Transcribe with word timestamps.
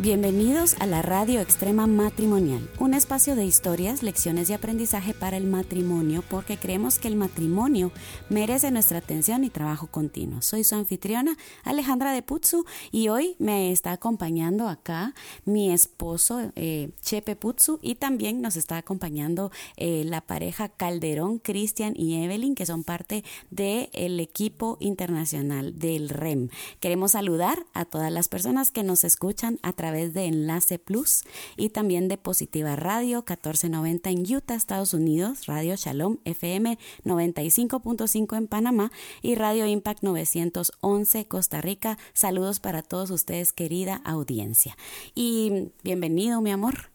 Bienvenidos 0.00 0.76
a 0.78 0.86
la 0.86 1.02
Radio 1.02 1.40
Extrema 1.40 1.88
Matrimonial, 1.88 2.70
un 2.78 2.94
espacio 2.94 3.34
de 3.34 3.44
historias, 3.44 4.04
lecciones 4.04 4.48
y 4.48 4.52
aprendizaje 4.52 5.12
para 5.12 5.36
el 5.36 5.48
matrimonio 5.48 6.22
porque 6.30 6.56
creemos 6.56 7.00
que 7.00 7.08
el 7.08 7.16
matrimonio 7.16 7.90
merece 8.28 8.70
nuestra 8.70 8.98
atención 8.98 9.42
y 9.42 9.50
trabajo 9.50 9.88
continuo. 9.88 10.40
Soy 10.40 10.62
su 10.62 10.76
anfitriona 10.76 11.36
Alejandra 11.64 12.12
de 12.12 12.22
Putzu 12.22 12.64
y 12.92 13.08
hoy 13.08 13.34
me 13.40 13.72
está 13.72 13.90
acompañando 13.90 14.68
acá 14.68 15.14
mi 15.44 15.72
esposo 15.72 16.52
eh, 16.54 16.90
Chepe 17.02 17.34
Putzu 17.34 17.80
y 17.82 17.96
también 17.96 18.40
nos 18.40 18.54
está 18.54 18.76
acompañando 18.76 19.50
eh, 19.76 20.04
la 20.06 20.20
pareja 20.20 20.68
Calderón, 20.68 21.40
Cristian 21.40 21.94
y 21.96 22.22
Evelyn 22.22 22.54
que 22.54 22.66
son 22.66 22.84
parte 22.84 23.24
del 23.50 24.20
equipo 24.20 24.76
internacional 24.78 25.76
del 25.76 26.08
REM. 26.08 26.50
Queremos 26.78 27.12
saludar 27.12 27.66
a 27.74 27.84
todas 27.84 28.12
las 28.12 28.28
personas 28.28 28.70
que 28.70 28.84
nos 28.84 29.02
escuchan 29.02 29.58
a 29.62 29.72
través 29.72 29.87
través 29.88 30.12
de 30.12 30.26
Enlace 30.26 30.78
Plus 30.78 31.22
y 31.56 31.70
también 31.70 32.08
de 32.08 32.18
Positiva 32.18 32.76
Radio 32.76 33.24
1490 33.26 34.10
en 34.10 34.34
Utah, 34.36 34.54
Estados 34.54 34.92
Unidos, 34.92 35.46
Radio 35.46 35.76
Shalom 35.76 36.18
FM 36.26 36.78
95.5 37.06 38.36
en 38.36 38.48
Panamá 38.48 38.92
y 39.22 39.34
Radio 39.34 39.66
Impact 39.66 40.02
911 40.02 41.26
Costa 41.26 41.62
Rica. 41.62 41.96
Saludos 42.12 42.60
para 42.60 42.82
todos 42.82 43.10
ustedes, 43.10 43.54
querida 43.54 44.02
audiencia. 44.04 44.76
Y 45.14 45.70
bienvenido, 45.82 46.42
mi 46.42 46.50
amor. 46.50 46.90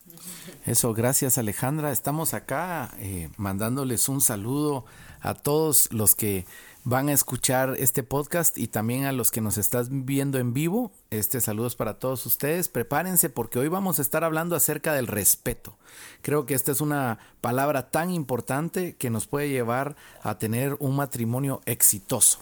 Eso, 0.63 0.93
gracias 0.93 1.39
Alejandra. 1.39 1.91
Estamos 1.91 2.35
acá 2.35 2.91
eh, 2.99 3.29
mandándoles 3.37 4.07
un 4.07 4.21
saludo 4.21 4.85
a 5.19 5.33
todos 5.33 5.91
los 5.91 6.13
que 6.13 6.45
van 6.85 7.07
a 7.07 7.13
escuchar 7.13 7.75
este 7.77 8.03
podcast 8.03 8.57
y 8.57 8.67
también 8.67 9.05
a 9.05 9.13
los 9.13 9.31
que 9.31 9.41
nos 9.41 9.57
están 9.57 10.05
viendo 10.05 10.37
en 10.37 10.53
vivo. 10.53 10.91
Este 11.11 11.39
saludos 11.39 11.75
para 11.75 11.97
todos 11.99 12.25
ustedes. 12.25 12.67
Prepárense 12.67 13.29
porque 13.29 13.59
hoy 13.59 13.69
vamos 13.69 13.99
a 13.99 14.01
estar 14.01 14.23
hablando 14.23 14.55
acerca 14.55 14.93
del 14.93 15.07
respeto. 15.07 15.77
Creo 16.21 16.45
que 16.45 16.55
esta 16.55 16.71
es 16.71 16.81
una 16.81 17.19
palabra 17.39 17.89
tan 17.89 18.11
importante 18.11 18.95
que 18.95 19.09
nos 19.09 19.27
puede 19.27 19.49
llevar 19.49 19.95
a 20.21 20.37
tener 20.37 20.75
un 20.79 20.95
matrimonio 20.95 21.61
exitoso. 21.65 22.39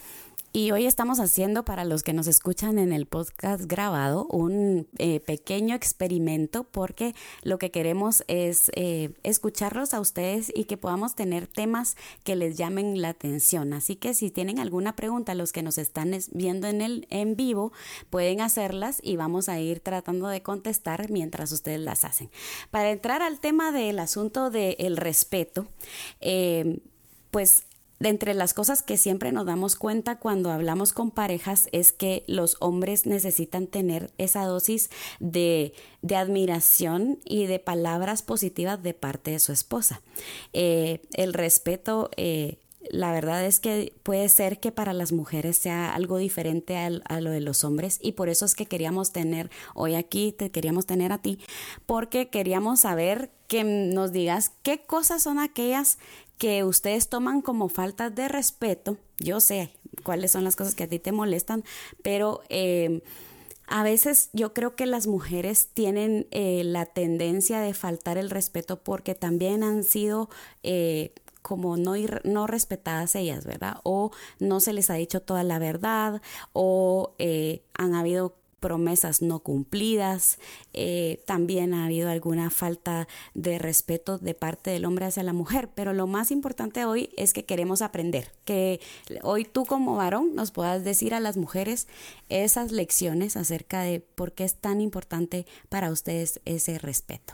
Y 0.54 0.72
hoy 0.72 0.86
estamos 0.86 1.22
haciendo, 1.22 1.64
para 1.64 1.86
los 1.86 2.04
que 2.04 2.12
nos 2.12 2.28
escuchan 2.28 2.78
en 2.78 2.92
el 2.92 3.06
podcast 3.06 3.64
grabado, 3.68 4.26
un 4.26 4.86
eh, 4.98 5.22
pequeño 5.22 5.74
experimento 5.76 6.66
porque 6.66 7.16
lo 7.42 7.58
que 7.58 7.72
queremos 7.72 8.26
es 8.28 8.70
eh, 8.76 9.14
escucharlos 9.24 9.94
a 9.94 10.02
ustedes 10.02 10.52
y 10.54 10.66
que 10.66 10.76
podamos 10.76 11.16
tener 11.16 11.48
temas 11.48 11.96
que 12.26 12.36
les 12.36 12.58
llamen 12.58 13.02
la 13.02 13.10
atención. 13.10 13.72
Así 13.72 13.96
que 13.96 14.14
si 14.14 14.30
tienen 14.30 14.60
alguna 14.60 14.94
pregunta, 14.98 15.36
los 15.36 15.54
que 15.54 15.64
nos 15.64 15.78
están 15.78 16.14
viendo 16.34 16.68
en 16.68 16.82
el 16.82 17.08
en 17.10 17.38
vivo, 17.38 17.72
pueden 18.10 18.42
hacerlas 18.42 19.00
y 19.02 19.16
vamos 19.16 19.48
a 19.48 19.58
ir 19.62 19.80
tratando 19.80 20.28
de 20.28 20.44
contestar 20.44 21.10
mientras 21.10 21.54
ustedes 21.54 21.80
las 21.80 22.04
hacen. 22.04 22.30
Para 22.72 22.92
entrar 22.92 23.22
al 23.22 23.40
tema 23.40 23.72
del 23.72 24.00
asunto 24.00 24.50
del 24.50 24.98
respeto, 24.98 25.66
eh, 26.20 26.82
pues 27.32 27.64
de 28.02 28.10
entre 28.10 28.34
las 28.34 28.56
cosas 28.56 28.82
que 28.82 28.98
siempre 28.98 29.32
nos 29.32 29.46
damos 29.46 29.76
cuenta 29.76 30.18
cuando 30.18 30.50
hablamos 30.50 30.92
con 30.92 31.12
parejas 31.12 31.70
es 31.72 31.92
que 31.92 32.24
los 32.26 32.58
hombres 32.60 33.06
necesitan 33.06 33.68
tener 33.68 34.12
esa 34.18 34.44
dosis 34.46 34.90
de, 35.20 35.74
admiración 36.10 37.20
y 37.26 37.46
de 37.46 37.60
palabras 37.60 38.24
positivas 38.24 38.82
de 38.82 38.96
parte 38.96 39.30
de 39.30 39.40
su 39.40 39.52
esposa. 39.52 40.02
Eh, 40.52 41.04
el 41.14 41.34
respeto 41.34 42.10
eh, 42.18 42.58
la 42.90 43.12
verdad 43.12 43.46
es 43.46 43.60
que 43.60 43.94
puede 44.04 44.28
ser 44.30 44.60
que 44.60 44.72
para 44.72 44.94
las 44.94 45.12
mujeres 45.12 45.58
sea 45.58 45.94
algo 45.94 46.18
diferente 46.18 46.78
a, 46.78 47.22
lo 47.22 47.30
de 47.30 47.40
los 47.40 47.64
hombres 47.64 48.00
y 48.02 48.14
por 48.14 48.30
eso 48.30 48.46
es 48.46 48.56
que 48.56 48.66
queríamos 48.66 49.12
tener 49.12 49.52
hoy 49.76 49.96
aquí, 49.96 50.32
te 50.32 50.50
queríamos 50.52 50.86
tener 50.88 51.12
a 51.12 51.20
ti, 51.20 51.40
porque 51.86 52.30
queríamos 52.30 52.82
saber 52.82 53.30
que 53.48 53.64
nos 53.64 54.12
digas 54.12 54.54
qué 54.64 54.82
cosas 54.82 55.24
son 55.24 55.38
aquellas 55.38 56.00
que 56.42 56.64
ustedes 56.64 57.08
toman 57.08 57.44
como 57.44 57.70
faltas 57.70 58.16
de 58.16 58.28
respeto. 58.28 58.98
Yo 59.20 59.40
sé 59.40 59.70
cuáles 60.02 60.32
son 60.32 60.44
las 60.44 60.56
cosas 60.56 60.74
que 60.74 60.86
a 60.86 60.88
ti 60.88 60.98
te 60.98 61.12
molestan, 61.12 61.64
pero... 62.02 62.42
Eh, 62.50 63.04
a 63.74 63.84
veces 63.84 64.32
yo 64.34 64.54
creo 64.54 64.76
que 64.76 64.86
las 64.86 65.08
mujeres 65.08 65.70
tienen 65.74 66.28
eh, 66.32 66.64
la 66.66 66.86
tendencia 66.86 67.62
de 67.62 67.74
faltar 67.74 68.18
el 68.18 68.30
respeto 68.30 68.84
porque 68.84 69.16
también 69.16 69.64
han 69.64 69.86
sido 69.86 70.30
eh, 70.62 71.14
como 71.42 71.78
no, 71.78 71.94
no 72.26 72.48
respetadas 72.48 73.16
ellas, 73.16 73.46
¿verdad? 73.46 73.78
O 73.84 74.12
no 74.40 74.60
se 74.60 74.74
les 74.74 74.90
ha 74.90 74.96
dicho 74.96 75.22
toda 75.22 75.44
la 75.46 75.58
verdad, 75.58 76.22
o 76.52 77.14
han 77.78 77.96
habido 77.96 78.41
promesas 78.62 79.22
no 79.22 79.40
cumplidas, 79.40 80.38
eh, 80.72 81.22
también 81.26 81.74
ha 81.74 81.86
habido 81.86 82.10
alguna 82.10 82.50
falta 82.50 83.10
de 83.34 83.60
respeto 83.60 84.18
de 84.18 84.34
parte 84.34 84.72
del 84.72 84.86
hombre 84.86 85.06
hacia 85.06 85.24
la 85.24 85.34
mujer, 85.34 85.70
pero 85.76 85.92
lo 85.92 86.08
más 86.08 86.32
importante 86.32 86.86
hoy 86.86 87.10
es 87.18 87.34
que 87.34 87.44
queremos 87.44 87.82
aprender, 87.82 88.32
que 88.46 88.80
hoy 89.24 89.44
tú 89.44 89.66
como 89.66 89.98
varón 89.98 90.36
nos 90.36 90.52
puedas 90.52 90.86
decir 90.86 91.14
a 91.14 91.20
las 91.20 91.36
mujeres 91.36 91.88
esas 92.30 92.72
lecciones 92.72 93.36
acerca 93.36 93.82
de 93.82 94.00
por 94.00 94.32
qué 94.32 94.46
es 94.46 94.56
tan 94.56 94.80
importante 94.80 95.46
para 95.68 95.92
ustedes 95.92 96.40
ese 96.46 96.78
respeto. 96.78 97.34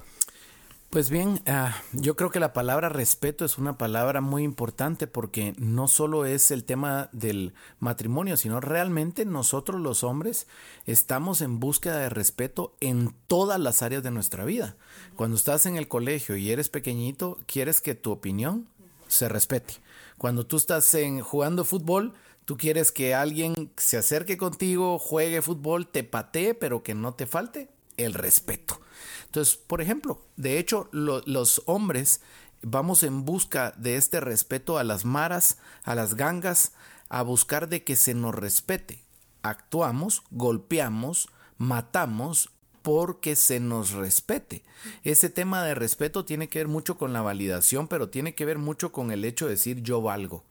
Pues 0.90 1.10
bien, 1.10 1.42
ah, 1.48 1.76
yo 1.92 2.16
creo 2.16 2.30
que 2.30 2.40
la 2.40 2.54
palabra 2.54 2.88
respeto 2.88 3.44
es 3.44 3.58
una 3.58 3.78
palabra 3.78 4.22
muy 4.22 4.44
importante 4.44 5.06
porque 5.06 5.54
no 5.58 5.90
solo 5.90 6.26
es 6.26 6.50
el 6.50 6.64
tema 6.64 7.10
del 7.12 7.54
matrimonio, 7.80 8.38
sino 8.38 8.62
realmente 8.62 9.26
nosotros 9.26 9.82
los 9.82 10.06
hombres 10.06 10.48
estamos 10.86 11.42
en 11.42 11.60
búsqueda 11.60 12.00
de 12.00 12.08
respeto 12.08 12.74
en 12.80 13.14
todas 13.28 13.60
las 13.60 13.82
áreas 13.82 14.02
de 14.02 14.12
nuestra 14.12 14.46
vida. 14.46 14.78
Cuando 15.18 15.36
estás 15.36 15.66
en 15.66 15.76
el 15.76 15.90
colegio 15.90 16.38
y 16.38 16.52
eres 16.52 16.70
pequeñito, 16.70 17.38
quieres 17.48 17.82
que 17.82 17.94
tu 17.94 18.12
opinión 18.12 18.70
se 19.10 19.28
respete. 19.28 19.74
Cuando 20.18 20.46
tú 20.46 20.56
estás 20.56 20.94
en, 20.94 21.20
jugando 21.20 21.66
fútbol, 21.66 22.14
tú 22.46 22.56
quieres 22.56 22.94
que 22.94 23.14
alguien 23.14 23.74
se 23.76 23.98
acerque 23.98 24.38
contigo, 24.38 25.00
juegue 25.00 25.42
fútbol, 25.42 25.86
te 25.86 26.06
patee, 26.06 26.54
pero 26.54 26.82
que 26.82 26.96
no 26.96 27.14
te 27.14 27.26
falte 27.26 27.68
el 27.98 28.14
respeto. 28.14 28.80
Entonces, 29.26 29.56
por 29.56 29.82
ejemplo, 29.82 30.26
de 30.38 30.58
hecho, 30.58 30.90
los 30.92 31.62
hombres 31.66 32.22
vamos 32.62 33.04
en 33.04 33.26
busca 33.26 33.74
de 33.78 33.98
este 33.98 34.20
respeto 34.20 34.78
a 34.78 34.84
las 34.84 35.06
maras, 35.06 35.58
a 35.84 35.96
las 35.96 36.16
gangas, 36.16 36.72
a 37.10 37.22
buscar 37.22 37.70
de 37.70 37.84
que 37.84 37.96
se 37.96 38.14
nos 38.14 38.34
respete. 38.34 39.04
Actuamos, 39.44 40.24
golpeamos, 40.32 41.30
matamos 41.58 42.50
porque 42.82 43.36
se 43.36 43.60
nos 43.60 43.92
respete. 43.92 44.64
Ese 45.04 45.30
tema 45.30 45.64
de 45.64 45.76
respeto 45.76 46.26
tiene 46.26 46.48
que 46.48 46.60
ver 46.60 46.68
mucho 46.68 46.98
con 46.98 47.14
la 47.14 47.22
validación, 47.22 47.88
pero 47.88 48.10
tiene 48.10 48.34
que 48.34 48.46
ver 48.46 48.58
mucho 48.58 48.92
con 48.92 49.12
el 49.12 49.26
hecho 49.26 49.46
de 49.46 49.52
decir 49.52 49.82
yo 49.82 50.02
valgo. 50.02 50.44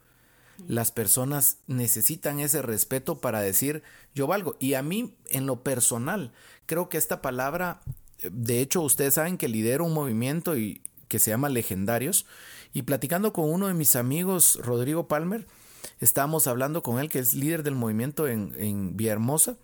Las 0.69 0.91
personas 0.91 1.59
necesitan 1.67 2.41
ese 2.41 2.63
respeto 2.63 3.19
para 3.19 3.41
decir 3.41 3.83
yo 4.15 4.27
valgo. 4.27 4.57
Y 4.59 4.75
a 4.75 4.83
mí, 4.83 5.15
en 5.31 5.47
lo 5.47 5.63
personal, 5.63 6.33
creo 6.67 6.89
que 6.89 6.99
esta 6.99 7.23
palabra 7.23 7.81
de 8.23 8.61
hecho, 8.61 8.83
ustedes 8.83 9.15
saben 9.15 9.39
que 9.39 9.49
lidero 9.49 9.85
un 9.85 9.93
movimiento 9.93 10.57
y, 10.57 10.83
que 11.09 11.19
se 11.19 11.31
llama 11.31 11.49
Legendarios. 11.49 12.27
Y 12.73 12.83
platicando 12.83 13.33
con 13.33 13.51
uno 13.51 13.69
de 13.69 13.75
mis 13.75 13.97
amigos, 13.97 14.59
Rodrigo 14.63 15.09
Palmer, 15.09 15.47
estábamos 16.01 16.47
hablando 16.47 16.83
con 16.83 16.99
él, 16.99 17.09
que 17.09 17.19
es 17.19 17.35
líder 17.35 17.63
del 17.63 17.75
movimiento 17.75 18.27
en, 18.27 18.55
en 18.59 18.97
Villahermosa. 18.97 19.57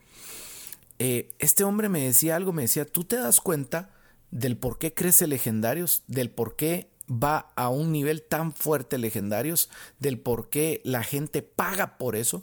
Eh, 0.98 1.30
este 1.38 1.64
hombre 1.64 1.88
me 1.88 2.04
decía 2.04 2.36
algo, 2.36 2.52
me 2.52 2.62
decía, 2.62 2.84
¿tú 2.84 3.04
te 3.04 3.16
das 3.16 3.40
cuenta 3.40 3.90
del 4.30 4.56
por 4.56 4.78
qué 4.78 4.94
crece 4.94 5.26
Legendarios? 5.26 6.04
Del 6.06 6.30
por 6.30 6.56
qué 6.56 6.90
va 7.10 7.52
a 7.56 7.68
un 7.68 7.92
nivel 7.92 8.22
tan 8.22 8.52
fuerte 8.52 8.98
Legendarios? 8.98 9.70
Del 9.98 10.18
por 10.18 10.48
qué 10.48 10.80
la 10.84 11.02
gente 11.02 11.42
paga 11.42 11.98
por 11.98 12.16
eso? 12.16 12.42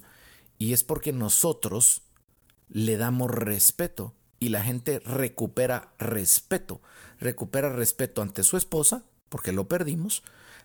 Y 0.58 0.74
es 0.74 0.84
porque 0.84 1.14
nosotros 1.14 2.04
le 2.70 2.98
damos 2.98 3.32
respeto 3.32 4.14
y 4.40 4.50
la 4.50 4.64
gente 4.64 5.00
recupera 5.00 5.94
respeto. 5.98 6.82
Recupera 7.20 7.70
respeto 7.70 8.22
ante 8.22 8.44
su 8.44 8.58
esposa, 8.58 9.04
porque 9.30 9.52
lo 9.52 9.68
perdimos, 9.68 10.24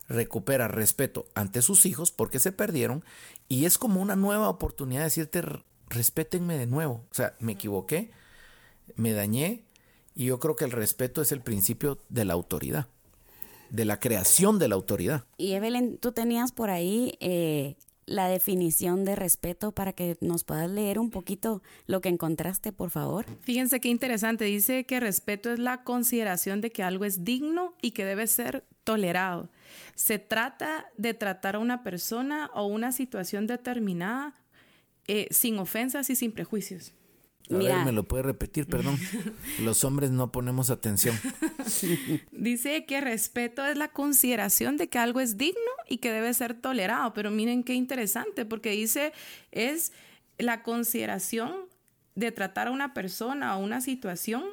recupera 0.09 0.69
respeto 0.69 1.27
ante 1.35 1.63
sus 1.63 1.87
hijos, 1.87 2.13
porque 2.13 2.39
se 2.41 2.53
perdieron, 2.53 3.05
y 3.49 3.65
es 3.65 3.79
como 3.79 4.01
una 4.01 4.17
nueva 4.17 4.49
oportunidad 4.49 5.01
de 5.01 5.05
decirte, 5.05 5.43
respétenme 5.89 6.57
de 6.57 6.67
nuevo. 6.67 7.05
O 7.11 7.15
sea, 7.15 7.35
me 7.41 7.53
equivoqué, 7.53 8.11
me 8.97 9.13
dañé, 9.13 9.65
y 10.15 10.27
yo 10.27 10.39
creo 10.39 10.57
que 10.57 10.65
el 10.65 10.71
respeto 10.71 11.23
es 11.23 11.33
el 11.33 11.41
principio 11.41 11.99
de 12.09 12.25
la 12.25 12.35
autoridad, 12.35 12.89
de 13.71 13.85
la 13.85 14.01
creación 14.01 14.59
de 14.59 14.69
la 14.69 14.75
autoridad. 14.75 15.25
Y 15.37 15.53
Evelyn, 15.53 15.99
tú 15.99 16.13
tenías 16.13 16.53
por 16.53 16.71
ahí 16.71 17.17
eh, 17.21 17.77
la 18.07 18.29
definición 18.29 19.05
de 19.05 19.17
respeto 19.17 19.73
para 19.73 19.93
que 19.93 20.17
nos 20.21 20.45
puedas 20.45 20.71
leer 20.71 20.99
un 20.99 21.11
poquito 21.11 21.63
lo 21.87 22.01
que 22.01 22.09
encontraste, 22.09 22.73
por 22.73 22.91
favor. 22.91 23.27
Fíjense 23.41 23.81
qué 23.81 23.89
interesante. 23.89 24.45
Dice 24.45 24.85
que 24.85 25.01
respeto 25.01 25.53
es 25.53 25.59
la 25.59 25.85
consideración 25.85 26.61
de 26.61 26.71
que 26.71 26.83
algo 26.83 27.05
es 27.05 27.25
digno 27.25 27.75
y 27.81 27.93
que 27.93 28.05
debe 28.05 28.27
ser 28.27 28.65
tolerado. 28.85 29.49
Se 29.95 30.19
trata 30.19 30.87
de 30.97 31.15
tratar 31.15 31.57
a 31.57 31.59
una 31.59 31.83
persona 31.83 32.51
o 32.55 32.67
una 32.67 32.93
situación 32.93 33.47
determinada 33.47 34.35
eh, 35.07 35.29
sin 35.31 35.59
ofensas 35.59 36.11
y 36.11 36.17
sin 36.17 36.33
prejuicios. 36.33 36.93
A 37.51 37.57
ver, 37.57 37.85
me 37.85 37.93
lo 37.93 38.05
puede 38.05 38.23
repetir, 38.23 38.67
perdón. 38.67 38.99
Los 39.61 39.85
hombres 39.85 40.11
no 40.11 40.33
ponemos 40.33 40.71
atención. 40.71 41.19
Dice 42.33 42.87
que 42.87 43.01
respeto 43.01 43.65
es 43.67 43.77
la 43.77 43.89
consideración 43.89 44.77
de 44.77 44.89
que 44.89 44.99
algo 44.99 45.21
es 45.21 45.37
digno 45.37 45.61
y 45.89 45.99
que 45.99 46.11
debe 46.11 46.33
ser 46.33 46.55
tolerado. 46.55 47.13
Pero 47.13 47.31
miren 47.31 47.63
qué 47.63 47.75
interesante, 47.75 48.47
porque 48.47 48.71
dice 48.71 49.13
es 49.53 49.93
la 50.39 50.63
consideración 50.63 51.55
de 52.15 52.33
tratar 52.33 52.69
a 52.69 52.71
una 52.71 52.95
persona 52.95 53.57
o 53.57 53.63
una 53.63 53.81
situación 53.81 54.45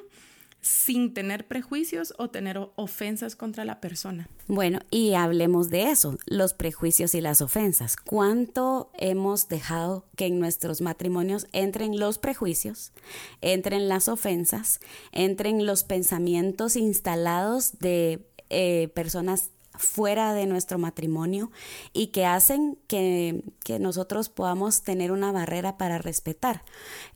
sin 0.62 1.12
tener 1.12 1.48
prejuicios 1.48 2.14
o 2.18 2.30
tener 2.30 2.58
ofensas 2.76 3.34
contra 3.34 3.64
la 3.64 3.80
persona. 3.80 4.28
Bueno, 4.46 4.78
y 4.90 5.14
hablemos 5.14 5.70
de 5.70 5.90
eso, 5.90 6.16
los 6.26 6.54
prejuicios 6.54 7.14
y 7.16 7.20
las 7.20 7.42
ofensas. 7.42 7.96
¿Cuánto 7.96 8.90
hemos 8.96 9.48
dejado 9.48 10.06
que 10.16 10.26
en 10.26 10.38
nuestros 10.38 10.80
matrimonios 10.80 11.48
entren 11.52 11.98
los 11.98 12.18
prejuicios, 12.18 12.92
entren 13.40 13.88
las 13.88 14.06
ofensas, 14.06 14.80
entren 15.10 15.66
los 15.66 15.82
pensamientos 15.82 16.76
instalados 16.76 17.78
de 17.80 18.24
eh, 18.48 18.88
personas 18.94 19.50
fuera 19.74 20.34
de 20.34 20.46
nuestro 20.46 20.78
matrimonio 20.78 21.50
y 21.92 22.08
que 22.08 22.26
hacen 22.26 22.78
que, 22.86 23.42
nosotros 23.80 24.28
podamos 24.28 24.82
tener 24.82 25.12
una 25.12 25.32
barrera 25.32 25.78
para 25.78 25.96
respetar. 25.96 26.62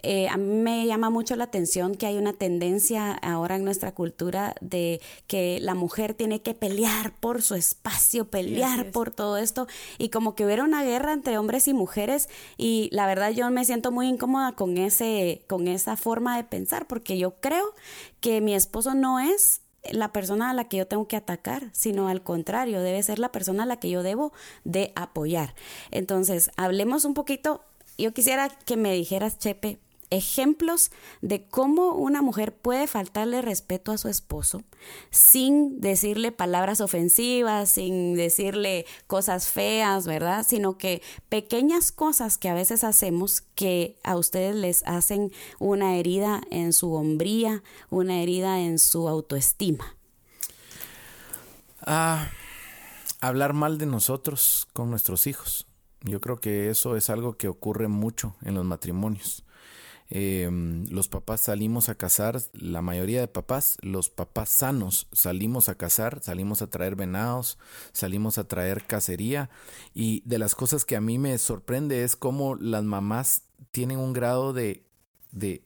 Eh, 0.02 0.26
a 0.28 0.38
mí 0.38 0.46
me 0.46 0.86
llama 0.86 1.10
mucho 1.10 1.36
la 1.36 1.44
atención 1.44 1.94
que 1.94 2.06
hay 2.06 2.16
una 2.16 2.32
tendencia 2.32 3.12
ahora 3.12 3.56
en 3.56 3.64
nuestra 3.64 3.92
cultura 3.92 4.54
de 4.62 5.02
que 5.26 5.58
la 5.60 5.74
mujer 5.74 6.14
tiene 6.14 6.40
que 6.40 6.54
pelear 6.54 7.14
por 7.20 7.42
su 7.42 7.56
espacio, 7.56 8.30
pelear 8.30 8.90
por 8.90 9.10
todo 9.10 9.36
esto 9.36 9.66
y 9.98 10.08
como 10.08 10.34
que 10.34 10.46
hubiera 10.46 10.64
una 10.64 10.82
guerra 10.82 11.12
entre 11.12 11.36
hombres 11.36 11.68
y 11.68 11.74
mujeres 11.74 12.30
y 12.56 12.88
la 12.90 13.06
verdad 13.06 13.30
yo 13.32 13.50
me 13.50 13.64
siento 13.66 13.92
muy 13.92 14.08
incómoda 14.08 14.52
con 14.52 14.78
ese 14.78 15.44
con 15.46 15.68
esa 15.68 15.96
forma 15.96 16.36
de 16.36 16.44
pensar 16.44 16.86
porque 16.86 17.18
yo 17.18 17.34
creo 17.40 17.74
que 18.20 18.40
mi 18.40 18.54
esposo 18.54 18.94
no 18.94 19.20
es 19.20 19.60
la 19.92 20.12
persona 20.12 20.50
a 20.50 20.54
la 20.54 20.64
que 20.64 20.78
yo 20.78 20.86
tengo 20.86 21.08
que 21.08 21.16
atacar, 21.16 21.70
sino 21.72 22.08
al 22.08 22.22
contrario, 22.22 22.80
debe 22.80 23.02
ser 23.02 23.18
la 23.18 23.32
persona 23.32 23.64
a 23.64 23.66
la 23.66 23.78
que 23.78 23.90
yo 23.90 24.02
debo 24.02 24.32
de 24.64 24.92
apoyar. 24.94 25.54
Entonces, 25.90 26.50
hablemos 26.56 27.04
un 27.04 27.14
poquito, 27.14 27.64
yo 27.98 28.12
quisiera 28.12 28.48
que 28.48 28.76
me 28.76 28.92
dijeras, 28.92 29.38
Chepe, 29.38 29.78
ejemplos 30.10 30.90
de 31.20 31.46
cómo 31.46 31.94
una 31.94 32.22
mujer 32.22 32.54
puede 32.54 32.86
faltarle 32.86 33.42
respeto 33.42 33.92
a 33.92 33.98
su 33.98 34.08
esposo 34.08 34.62
sin 35.10 35.80
decirle 35.80 36.32
palabras 36.32 36.80
ofensivas, 36.80 37.70
sin 37.70 38.14
decirle 38.14 38.86
cosas 39.06 39.48
feas, 39.48 40.06
¿verdad? 40.06 40.44
Sino 40.48 40.78
que 40.78 41.02
pequeñas 41.28 41.92
cosas 41.92 42.38
que 42.38 42.48
a 42.48 42.54
veces 42.54 42.84
hacemos 42.84 43.42
que 43.54 43.98
a 44.04 44.16
ustedes 44.16 44.54
les 44.54 44.82
hacen 44.86 45.32
una 45.58 45.96
herida 45.96 46.40
en 46.50 46.72
su 46.72 46.92
hombría, 46.94 47.62
una 47.90 48.22
herida 48.22 48.60
en 48.60 48.78
su 48.78 49.08
autoestima. 49.08 49.96
Ah, 51.80 52.28
hablar 53.20 53.52
mal 53.52 53.78
de 53.78 53.86
nosotros 53.86 54.68
con 54.72 54.90
nuestros 54.90 55.26
hijos. 55.26 55.66
Yo 56.02 56.20
creo 56.20 56.40
que 56.40 56.70
eso 56.70 56.96
es 56.96 57.10
algo 57.10 57.36
que 57.36 57.48
ocurre 57.48 57.88
mucho 57.88 58.34
en 58.42 58.54
los 58.54 58.64
matrimonios. 58.64 59.45
Em, 60.08 60.86
los 60.88 61.08
papás 61.08 61.40
salimos 61.40 61.88
a 61.88 61.96
cazar, 61.96 62.40
la 62.52 62.80
mayoría 62.80 63.20
de 63.20 63.28
papás, 63.28 63.76
los 63.80 64.08
papás 64.08 64.50
sanos, 64.50 65.08
salimos 65.12 65.68
a 65.68 65.74
cazar, 65.74 66.22
salimos 66.22 66.62
a 66.62 66.68
traer 66.68 66.94
venados, 66.94 67.58
salimos 67.92 68.38
a 68.38 68.46
traer 68.46 68.84
cacería 68.84 69.50
y 69.94 70.22
de 70.24 70.38
las 70.38 70.54
cosas 70.54 70.84
que 70.84 70.96
a 70.96 71.00
mí 71.00 71.18
me 71.18 71.36
sorprende 71.38 72.04
es 72.04 72.14
cómo 72.14 72.54
las 72.54 72.84
mamás 72.84 73.42
tienen 73.72 73.98
un 73.98 74.12
grado 74.12 74.52
de, 74.52 74.84
de, 75.32 75.64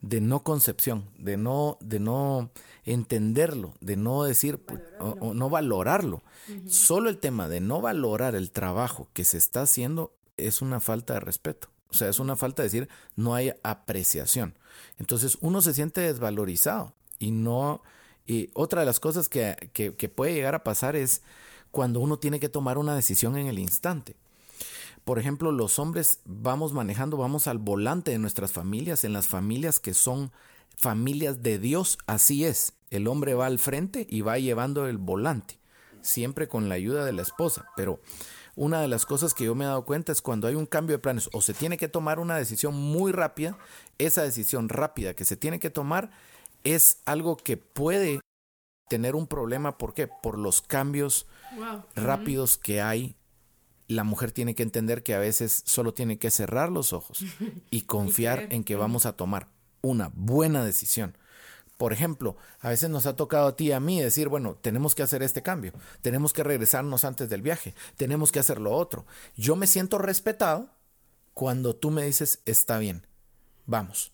de 0.00 0.20
no 0.22 0.42
concepción, 0.42 1.10
de 1.18 1.36
no, 1.36 1.76
de 1.80 2.00
no 2.00 2.50
entenderlo, 2.84 3.74
de 3.80 3.96
no 3.96 4.24
decir 4.24 4.60
O, 5.00 5.34
no 5.34 5.50
valorarlo. 5.50 6.22
Solo 6.66 7.10
el 7.10 7.18
tema 7.18 7.48
de 7.48 7.60
no 7.60 7.80
valorar 7.80 8.34
el 8.34 8.50
trabajo 8.52 9.08
que 9.12 9.24
se 9.24 9.36
está 9.36 9.62
haciendo 9.62 10.14
es 10.36 10.62
una 10.62 10.80
falta 10.80 11.14
de 11.14 11.20
respeto. 11.20 11.71
O 11.92 11.96
sea, 11.96 12.08
es 12.08 12.18
una 12.18 12.36
falta 12.36 12.62
de 12.62 12.68
decir, 12.68 12.88
no 13.16 13.34
hay 13.34 13.52
apreciación. 13.62 14.54
Entonces 14.98 15.36
uno 15.40 15.62
se 15.62 15.74
siente 15.74 16.00
desvalorizado 16.00 16.94
y 17.18 17.30
no... 17.30 17.82
Y 18.26 18.50
otra 18.54 18.80
de 18.80 18.86
las 18.86 19.00
cosas 19.00 19.28
que, 19.28 19.70
que, 19.72 19.94
que 19.96 20.08
puede 20.08 20.32
llegar 20.32 20.54
a 20.54 20.62
pasar 20.62 20.94
es 20.96 21.22
cuando 21.70 22.00
uno 22.00 22.18
tiene 22.18 22.38
que 22.38 22.48
tomar 22.48 22.78
una 22.78 22.94
decisión 22.94 23.36
en 23.36 23.48
el 23.48 23.58
instante. 23.58 24.14
Por 25.04 25.18
ejemplo, 25.18 25.50
los 25.50 25.80
hombres 25.80 26.20
vamos 26.24 26.72
manejando, 26.72 27.16
vamos 27.16 27.48
al 27.48 27.58
volante 27.58 28.12
de 28.12 28.18
nuestras 28.18 28.52
familias, 28.52 29.02
en 29.02 29.12
las 29.12 29.26
familias 29.26 29.80
que 29.80 29.94
son 29.94 30.30
familias 30.76 31.42
de 31.42 31.58
Dios, 31.58 31.98
así 32.06 32.44
es. 32.44 32.74
El 32.90 33.08
hombre 33.08 33.34
va 33.34 33.46
al 33.46 33.58
frente 33.58 34.06
y 34.08 34.20
va 34.20 34.38
llevando 34.38 34.86
el 34.86 34.98
volante, 34.98 35.58
siempre 36.02 36.46
con 36.46 36.68
la 36.68 36.76
ayuda 36.76 37.04
de 37.04 37.12
la 37.12 37.22
esposa, 37.22 37.66
pero 37.74 38.00
una 38.54 38.80
de 38.80 38.88
las 38.88 39.06
cosas 39.06 39.34
que 39.34 39.44
yo 39.44 39.54
me 39.54 39.64
he 39.64 39.68
dado 39.68 39.84
cuenta 39.84 40.12
es 40.12 40.20
cuando 40.20 40.46
hay 40.46 40.54
un 40.54 40.66
cambio 40.66 40.96
de 40.96 41.02
planes 41.02 41.30
o 41.32 41.40
se 41.40 41.54
tiene 41.54 41.78
que 41.78 41.88
tomar 41.88 42.18
una 42.18 42.36
decisión 42.36 42.74
muy 42.74 43.12
rápida, 43.12 43.56
esa 43.98 44.22
decisión 44.22 44.68
rápida 44.68 45.14
que 45.14 45.24
se 45.24 45.36
tiene 45.36 45.58
que 45.58 45.70
tomar 45.70 46.10
es 46.64 46.98
algo 47.06 47.36
que 47.36 47.56
puede 47.56 48.20
tener 48.88 49.16
un 49.16 49.26
problema. 49.26 49.78
¿Por 49.78 49.94
qué? 49.94 50.06
Por 50.06 50.38
los 50.38 50.60
cambios 50.60 51.26
rápidos 51.94 52.58
que 52.58 52.82
hay. 52.82 53.16
La 53.88 54.04
mujer 54.04 54.32
tiene 54.32 54.54
que 54.54 54.62
entender 54.62 55.02
que 55.02 55.14
a 55.14 55.18
veces 55.18 55.62
solo 55.66 55.92
tiene 55.94 56.18
que 56.18 56.30
cerrar 56.30 56.70
los 56.70 56.92
ojos 56.92 57.24
y 57.70 57.82
confiar 57.82 58.48
en 58.50 58.64
que 58.64 58.76
vamos 58.76 59.06
a 59.06 59.16
tomar 59.16 59.48
una 59.80 60.10
buena 60.14 60.64
decisión. 60.64 61.16
Por 61.82 61.92
ejemplo, 61.92 62.36
a 62.60 62.68
veces 62.68 62.90
nos 62.90 63.06
ha 63.06 63.16
tocado 63.16 63.48
a 63.48 63.56
ti 63.56 63.64
y 63.64 63.72
a 63.72 63.80
mí 63.80 64.00
decir, 64.00 64.28
bueno, 64.28 64.54
tenemos 64.54 64.94
que 64.94 65.02
hacer 65.02 65.20
este 65.24 65.42
cambio, 65.42 65.72
tenemos 66.00 66.32
que 66.32 66.44
regresarnos 66.44 67.04
antes 67.04 67.28
del 67.28 67.42
viaje, 67.42 67.74
tenemos 67.96 68.30
que 68.30 68.38
hacer 68.38 68.60
lo 68.60 68.70
otro. 68.70 69.04
Yo 69.36 69.56
me 69.56 69.66
siento 69.66 69.98
respetado 69.98 70.68
cuando 71.34 71.74
tú 71.74 71.90
me 71.90 72.04
dices, 72.04 72.40
está 72.46 72.78
bien, 72.78 73.04
vamos. 73.66 74.12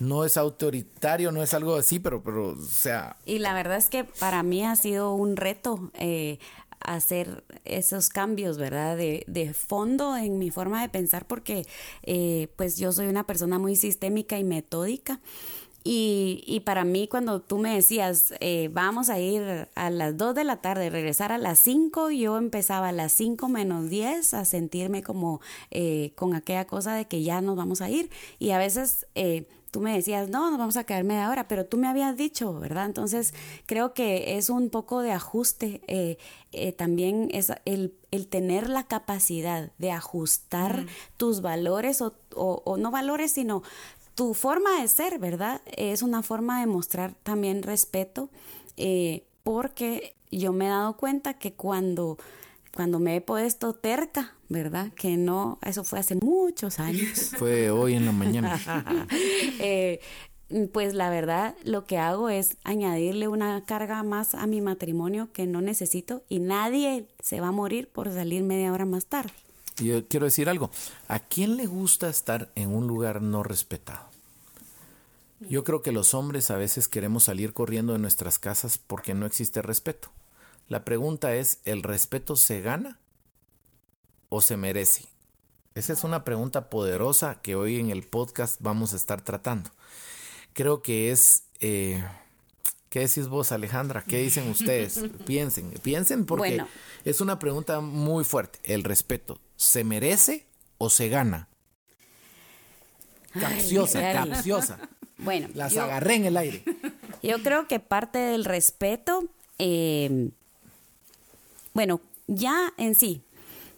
No 0.00 0.24
es 0.24 0.36
autoritario, 0.36 1.30
no 1.30 1.40
es 1.40 1.54
algo 1.54 1.76
así, 1.76 2.00
pero, 2.00 2.20
pero, 2.24 2.48
o 2.48 2.60
sea... 2.60 3.14
Y 3.24 3.38
la 3.38 3.54
verdad 3.54 3.76
es 3.76 3.90
que 3.90 4.02
para 4.02 4.42
mí 4.42 4.64
ha 4.64 4.74
sido 4.74 5.14
un 5.14 5.36
reto 5.36 5.92
eh, 5.94 6.40
hacer 6.80 7.44
esos 7.64 8.08
cambios, 8.08 8.58
¿verdad? 8.58 8.96
De, 8.96 9.22
de, 9.28 9.54
fondo 9.54 10.16
en 10.16 10.40
mi 10.40 10.50
forma 10.50 10.82
de 10.82 10.88
pensar 10.88 11.28
porque 11.28 11.64
eh, 12.02 12.48
pues 12.56 12.76
yo 12.76 12.90
soy 12.90 13.06
una 13.06 13.24
persona 13.24 13.60
muy 13.60 13.76
sistémica 13.76 14.36
y 14.36 14.42
metódica 14.42 15.20
y, 15.86 16.42
y, 16.46 16.60
para 16.60 16.86
mí, 16.86 17.08
cuando 17.08 17.42
tú 17.42 17.58
me 17.58 17.74
decías, 17.74 18.32
eh, 18.40 18.70
vamos 18.72 19.10
a 19.10 19.18
ir 19.18 19.68
a 19.74 19.90
las 19.90 20.16
2 20.16 20.34
de 20.34 20.44
la 20.44 20.62
tarde, 20.62 20.88
regresar 20.88 21.30
a 21.30 21.36
las 21.36 21.58
5, 21.58 22.10
yo 22.10 22.38
empezaba 22.38 22.88
a 22.88 22.92
las 22.92 23.12
5 23.12 23.50
menos 23.50 23.90
10 23.90 24.32
a 24.32 24.46
sentirme 24.46 25.02
como 25.02 25.42
eh, 25.70 26.12
con 26.14 26.34
aquella 26.34 26.66
cosa 26.66 26.94
de 26.94 27.04
que 27.04 27.22
ya 27.22 27.42
nos 27.42 27.56
vamos 27.56 27.82
a 27.82 27.90
ir. 27.90 28.08
Y 28.38 28.52
a 28.52 28.58
veces 28.58 29.06
eh, 29.14 29.46
tú 29.70 29.82
me 29.82 29.92
decías, 29.92 30.30
no, 30.30 30.48
nos 30.48 30.58
vamos 30.58 30.78
a 30.78 30.84
quedar 30.84 31.04
media 31.04 31.28
hora, 31.28 31.48
pero 31.48 31.66
tú 31.66 31.76
me 31.76 31.86
habías 31.86 32.16
dicho, 32.16 32.58
¿verdad? 32.58 32.86
Entonces, 32.86 33.34
creo 33.66 33.92
que 33.92 34.38
es 34.38 34.48
un 34.48 34.70
poco 34.70 35.02
de 35.02 35.12
ajuste. 35.12 36.16
también 36.78 37.28
es 37.30 37.52
el, 37.66 37.92
el, 38.10 38.26
tener 38.28 38.70
la 38.70 38.84
capacidad 38.84 39.70
de 39.76 39.90
ajustar 39.90 40.86
tus 41.18 41.42
valores 41.42 42.00
o, 42.00 42.14
o, 42.34 42.62
o 42.64 42.78
no 42.78 42.90
valores, 42.90 43.32
sino 43.32 43.62
tu 44.14 44.34
forma 44.34 44.80
de 44.80 44.88
ser, 44.88 45.18
¿verdad? 45.18 45.60
Es 45.76 46.02
una 46.02 46.22
forma 46.22 46.60
de 46.60 46.66
mostrar 46.66 47.14
también 47.22 47.62
respeto, 47.62 48.30
eh, 48.76 49.24
porque 49.42 50.14
yo 50.30 50.52
me 50.52 50.66
he 50.66 50.68
dado 50.68 50.96
cuenta 50.96 51.34
que 51.34 51.52
cuando, 51.52 52.18
cuando 52.74 52.98
me 52.98 53.16
he 53.16 53.20
puesto 53.20 53.74
terca, 53.74 54.34
¿verdad? 54.48 54.92
Que 54.94 55.16
no, 55.16 55.58
eso 55.62 55.84
fue 55.84 55.98
hace 55.98 56.16
muchos 56.16 56.78
años. 56.78 57.32
Fue 57.38 57.70
hoy 57.70 57.94
en 57.94 58.06
la 58.06 58.12
mañana. 58.12 58.60
Eh, 59.60 60.00
pues 60.72 60.94
la 60.94 61.10
verdad 61.10 61.54
lo 61.64 61.86
que 61.86 61.98
hago 61.98 62.28
es 62.28 62.58
añadirle 62.64 63.28
una 63.28 63.64
carga 63.64 64.02
más 64.02 64.34
a 64.34 64.46
mi 64.46 64.60
matrimonio 64.60 65.32
que 65.32 65.46
no 65.46 65.60
necesito 65.60 66.22
y 66.28 66.38
nadie 66.38 67.08
se 67.20 67.40
va 67.40 67.48
a 67.48 67.52
morir 67.52 67.88
por 67.88 68.12
salir 68.12 68.42
media 68.42 68.72
hora 68.72 68.84
más 68.84 69.06
tarde. 69.06 69.32
Yo 69.76 70.06
quiero 70.06 70.26
decir 70.26 70.48
algo. 70.48 70.70
¿A 71.08 71.18
quién 71.18 71.56
le 71.56 71.66
gusta 71.66 72.08
estar 72.08 72.50
en 72.54 72.74
un 72.74 72.86
lugar 72.86 73.22
no 73.22 73.42
respetado? 73.42 74.08
Yo 75.40 75.64
creo 75.64 75.82
que 75.82 75.92
los 75.92 76.14
hombres 76.14 76.50
a 76.50 76.56
veces 76.56 76.88
queremos 76.88 77.24
salir 77.24 77.52
corriendo 77.52 77.92
de 77.92 77.98
nuestras 77.98 78.38
casas 78.38 78.78
porque 78.78 79.14
no 79.14 79.26
existe 79.26 79.62
respeto. 79.62 80.10
La 80.68 80.84
pregunta 80.84 81.34
es, 81.34 81.58
¿el 81.64 81.82
respeto 81.82 82.36
se 82.36 82.60
gana 82.60 82.98
o 84.30 84.40
se 84.40 84.56
merece? 84.56 85.06
Esa 85.74 85.92
es 85.92 86.04
una 86.04 86.24
pregunta 86.24 86.70
poderosa 86.70 87.40
que 87.42 87.56
hoy 87.56 87.80
en 87.80 87.90
el 87.90 88.04
podcast 88.04 88.60
vamos 88.60 88.92
a 88.92 88.96
estar 88.96 89.22
tratando. 89.22 89.70
Creo 90.52 90.82
que 90.82 91.10
es... 91.10 91.44
Eh, 91.60 92.02
¿Qué 92.88 93.00
decís 93.00 93.26
vos, 93.26 93.50
Alejandra? 93.50 94.04
¿Qué 94.06 94.18
dicen 94.18 94.48
ustedes? 94.48 95.00
piensen, 95.26 95.72
piensen 95.82 96.26
porque 96.26 96.64
es 97.04 97.20
una 97.20 97.40
pregunta 97.40 97.80
muy 97.80 98.22
fuerte. 98.22 98.60
El 98.62 98.84
respeto, 98.84 99.40
¿se 99.56 99.84
merece 99.84 100.46
o 100.78 100.90
se 100.90 101.08
gana? 101.08 101.48
Capciosa, 103.32 104.00
capciosa. 104.12 104.78
Bueno, 105.16 105.48
las 105.54 105.76
agarré 105.76 106.16
en 106.16 106.24
el 106.26 106.36
aire. 106.36 106.64
Yo 107.22 107.40
creo 107.42 107.68
que 107.68 107.78
parte 107.78 108.18
del 108.18 108.44
respeto, 108.44 109.24
eh, 109.58 110.30
bueno, 111.72 112.00
ya 112.26 112.74
en 112.76 112.94
sí, 112.94 113.22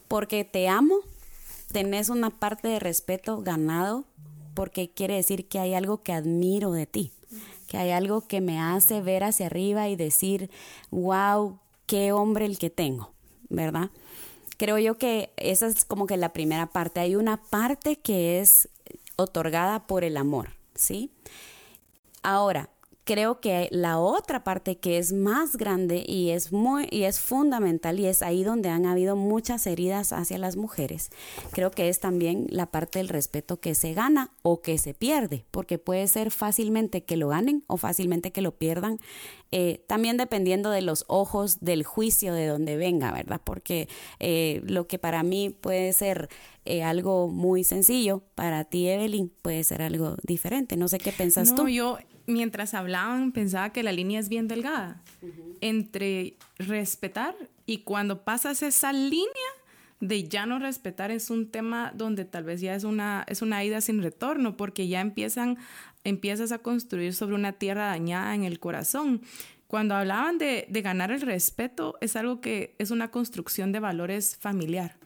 porque 0.08 0.44
te 0.44 0.66
amo, 0.66 0.96
tenés 1.72 2.08
una 2.08 2.30
parte 2.30 2.68
de 2.68 2.80
respeto 2.80 3.42
ganado, 3.42 4.04
porque 4.54 4.90
quiere 4.90 5.14
decir 5.14 5.46
que 5.46 5.58
hay 5.58 5.74
algo 5.74 6.02
que 6.02 6.12
admiro 6.12 6.72
de 6.72 6.86
ti, 6.86 7.12
que 7.68 7.76
hay 7.76 7.90
algo 7.90 8.26
que 8.26 8.40
me 8.40 8.58
hace 8.58 9.00
ver 9.00 9.22
hacia 9.22 9.46
arriba 9.46 9.88
y 9.88 9.94
decir, 9.94 10.50
wow, 10.90 11.58
qué 11.86 12.12
hombre 12.12 12.46
el 12.46 12.58
que 12.58 12.70
tengo, 12.70 13.12
¿verdad? 13.48 13.90
Creo 14.56 14.78
yo 14.78 14.96
que 14.96 15.30
esa 15.36 15.66
es 15.66 15.84
como 15.84 16.06
que 16.06 16.16
la 16.16 16.32
primera 16.32 16.66
parte. 16.66 17.00
Hay 17.00 17.16
una 17.16 17.36
parte 17.36 17.96
que 17.96 18.40
es 18.40 18.68
otorgada 19.16 19.86
por 19.86 20.04
el 20.04 20.16
amor, 20.16 20.50
¿sí? 20.74 21.10
Ahora, 22.22 22.70
creo 23.06 23.40
que 23.40 23.68
la 23.70 24.00
otra 24.00 24.42
parte 24.42 24.78
que 24.78 24.98
es 24.98 25.12
más 25.12 25.56
grande 25.56 26.04
y 26.06 26.30
es 26.30 26.52
muy 26.52 26.88
y 26.90 27.04
es 27.04 27.20
fundamental 27.20 28.00
y 28.00 28.06
es 28.06 28.20
ahí 28.20 28.42
donde 28.42 28.68
han 28.68 28.84
habido 28.84 29.14
muchas 29.14 29.68
heridas 29.68 30.12
hacia 30.12 30.38
las 30.38 30.56
mujeres. 30.56 31.10
Creo 31.52 31.70
que 31.70 31.88
es 31.88 32.00
también 32.00 32.48
la 32.50 32.66
parte 32.66 32.98
del 32.98 33.08
respeto 33.08 33.60
que 33.60 33.76
se 33.76 33.94
gana 33.94 34.32
o 34.42 34.60
que 34.60 34.76
se 34.76 34.92
pierde, 34.92 35.44
porque 35.52 35.78
puede 35.78 36.08
ser 36.08 36.32
fácilmente 36.32 37.04
que 37.04 37.16
lo 37.16 37.28
ganen 37.28 37.62
o 37.68 37.76
fácilmente 37.76 38.32
que 38.32 38.42
lo 38.42 38.58
pierdan, 38.58 38.98
eh, 39.52 39.84
también 39.86 40.16
dependiendo 40.16 40.70
de 40.70 40.82
los 40.82 41.04
ojos 41.06 41.60
del 41.60 41.84
juicio 41.84 42.34
de 42.34 42.48
donde 42.48 42.76
venga, 42.76 43.12
¿verdad? 43.12 43.40
Porque 43.42 43.88
eh, 44.18 44.62
lo 44.64 44.88
que 44.88 44.98
para 44.98 45.22
mí 45.22 45.50
puede 45.50 45.92
ser 45.92 46.28
eh, 46.64 46.82
algo 46.82 47.28
muy 47.28 47.62
sencillo, 47.62 48.24
para 48.34 48.64
ti, 48.64 48.88
Evelyn, 48.88 49.32
puede 49.42 49.62
ser 49.62 49.82
algo 49.82 50.16
diferente. 50.24 50.76
No 50.76 50.88
sé 50.88 50.98
qué 50.98 51.12
pensas 51.12 51.54
tú. 51.54 51.68
Yo 51.68 51.98
mientras 52.26 52.74
hablaban 52.74 53.32
pensaba 53.32 53.70
que 53.70 53.82
la 53.82 53.92
línea 53.92 54.20
es 54.20 54.28
bien 54.28 54.48
delgada. 54.48 55.02
Entre 55.60 56.36
respetar 56.58 57.34
y 57.64 57.78
cuando 57.78 58.24
pasas 58.24 58.62
esa 58.62 58.92
línea 58.92 59.30
de 60.00 60.28
ya 60.28 60.44
no 60.44 60.58
respetar 60.58 61.10
es 61.10 61.30
un 61.30 61.50
tema 61.50 61.92
donde 61.94 62.24
tal 62.24 62.44
vez 62.44 62.60
ya 62.60 62.74
es 62.74 62.84
una, 62.84 63.24
es 63.28 63.42
una 63.42 63.64
ida 63.64 63.80
sin 63.80 64.02
retorno 64.02 64.56
porque 64.56 64.88
ya 64.88 65.00
empiezan, 65.00 65.56
empiezas 66.04 66.52
a 66.52 66.58
construir 66.58 67.14
sobre 67.14 67.34
una 67.34 67.52
tierra 67.52 67.86
dañada 67.86 68.34
en 68.34 68.44
el 68.44 68.58
corazón. 68.58 69.22
Cuando 69.66 69.94
hablaban 69.94 70.38
de, 70.38 70.66
de 70.68 70.82
ganar 70.82 71.10
el 71.10 71.22
respeto 71.22 71.96
es 72.00 72.14
algo 72.14 72.40
que 72.40 72.74
es 72.78 72.90
una 72.90 73.10
construcción 73.10 73.72
de 73.72 73.80
valores 73.80 74.36
familiar 74.36 74.96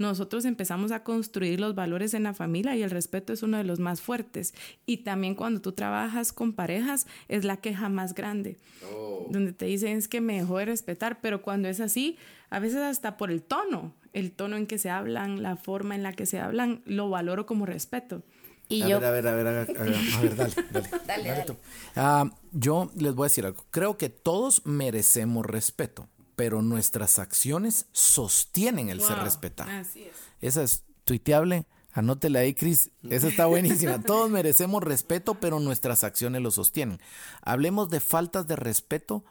nosotros 0.00 0.46
empezamos 0.46 0.92
a 0.92 1.04
construir 1.04 1.60
los 1.60 1.74
valores 1.74 2.14
en 2.14 2.22
la 2.22 2.32
familia 2.32 2.74
y 2.74 2.82
el 2.82 2.90
respeto 2.90 3.34
es 3.34 3.42
uno 3.42 3.58
de 3.58 3.64
los 3.64 3.78
más 3.78 4.00
fuertes. 4.00 4.54
Y 4.86 4.98
también 4.98 5.34
cuando 5.34 5.60
tú 5.60 5.72
trabajas 5.72 6.32
con 6.32 6.54
parejas 6.54 7.06
es 7.28 7.44
la 7.44 7.58
queja 7.58 7.90
más 7.90 8.14
grande, 8.14 8.56
oh. 8.90 9.26
donde 9.30 9.52
te 9.52 9.66
dicen 9.66 9.98
es 9.98 10.08
que 10.08 10.22
me 10.22 10.38
dejó 10.38 10.56
de 10.56 10.64
respetar, 10.64 11.20
pero 11.20 11.42
cuando 11.42 11.68
es 11.68 11.80
así, 11.80 12.16
a 12.48 12.58
veces 12.60 12.78
hasta 12.78 13.18
por 13.18 13.30
el 13.30 13.42
tono, 13.42 13.92
el 14.14 14.32
tono 14.32 14.56
en 14.56 14.66
que 14.66 14.78
se 14.78 14.88
hablan, 14.88 15.42
la 15.42 15.56
forma 15.56 15.94
en 15.94 16.02
la 16.02 16.14
que 16.14 16.24
se 16.24 16.40
hablan, 16.40 16.80
lo 16.86 17.10
valoro 17.10 17.44
como 17.44 17.66
respeto. 17.66 18.22
Y 18.70 18.82
a, 18.82 18.88
yo... 18.88 19.00
ver, 19.00 19.08
a 19.08 19.10
ver, 19.10 19.26
a 19.26 19.32
ver, 19.34 19.46
a 19.46 19.52
ver, 19.52 19.76
a 19.76 19.82
ver, 19.82 20.36
dale, 20.36 20.54
dale. 20.72 20.88
dale, 21.06 21.28
dale. 21.28 21.56
Ah, 21.94 22.30
yo 22.52 22.90
les 22.96 23.14
voy 23.14 23.24
a 23.24 23.28
decir 23.28 23.44
algo. 23.44 23.66
Creo 23.70 23.98
que 23.98 24.08
todos 24.08 24.64
merecemos 24.64 25.44
respeto 25.44 26.08
pero 26.40 26.62
nuestras 26.62 27.18
acciones 27.18 27.84
sostienen 27.92 28.88
el 28.88 29.02
ser 29.02 29.18
respetado. 29.18 29.70
Así 29.70 30.04
es. 30.04 30.14
Esa 30.40 30.62
es 30.62 30.84
tuiteable. 31.04 31.66
Anótela 31.92 32.38
ahí, 32.38 32.54
Cris. 32.54 32.90
Esa 33.10 33.28
está 33.28 33.44
buenísima. 33.44 34.00
Todos 34.06 34.30
merecemos 34.30 34.82
respeto, 34.82 35.34
pero 35.34 35.60
nuestras 35.60 36.02
acciones 36.02 36.40
lo 36.40 36.50
sostienen. 36.50 36.98
Hablemos 37.42 37.90
de 37.90 38.00
faltas 38.00 38.46
de 38.46 38.56
respeto 38.56 39.22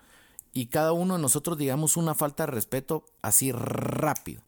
y 0.54 0.68
cada 0.68 0.92
uno 0.92 1.16
de 1.16 1.22
nosotros 1.24 1.58
digamos 1.58 1.98
una 1.98 2.14
falta 2.14 2.46
de 2.46 2.52
respeto 2.52 3.08
así 3.24 3.52
rápido. 3.52 4.44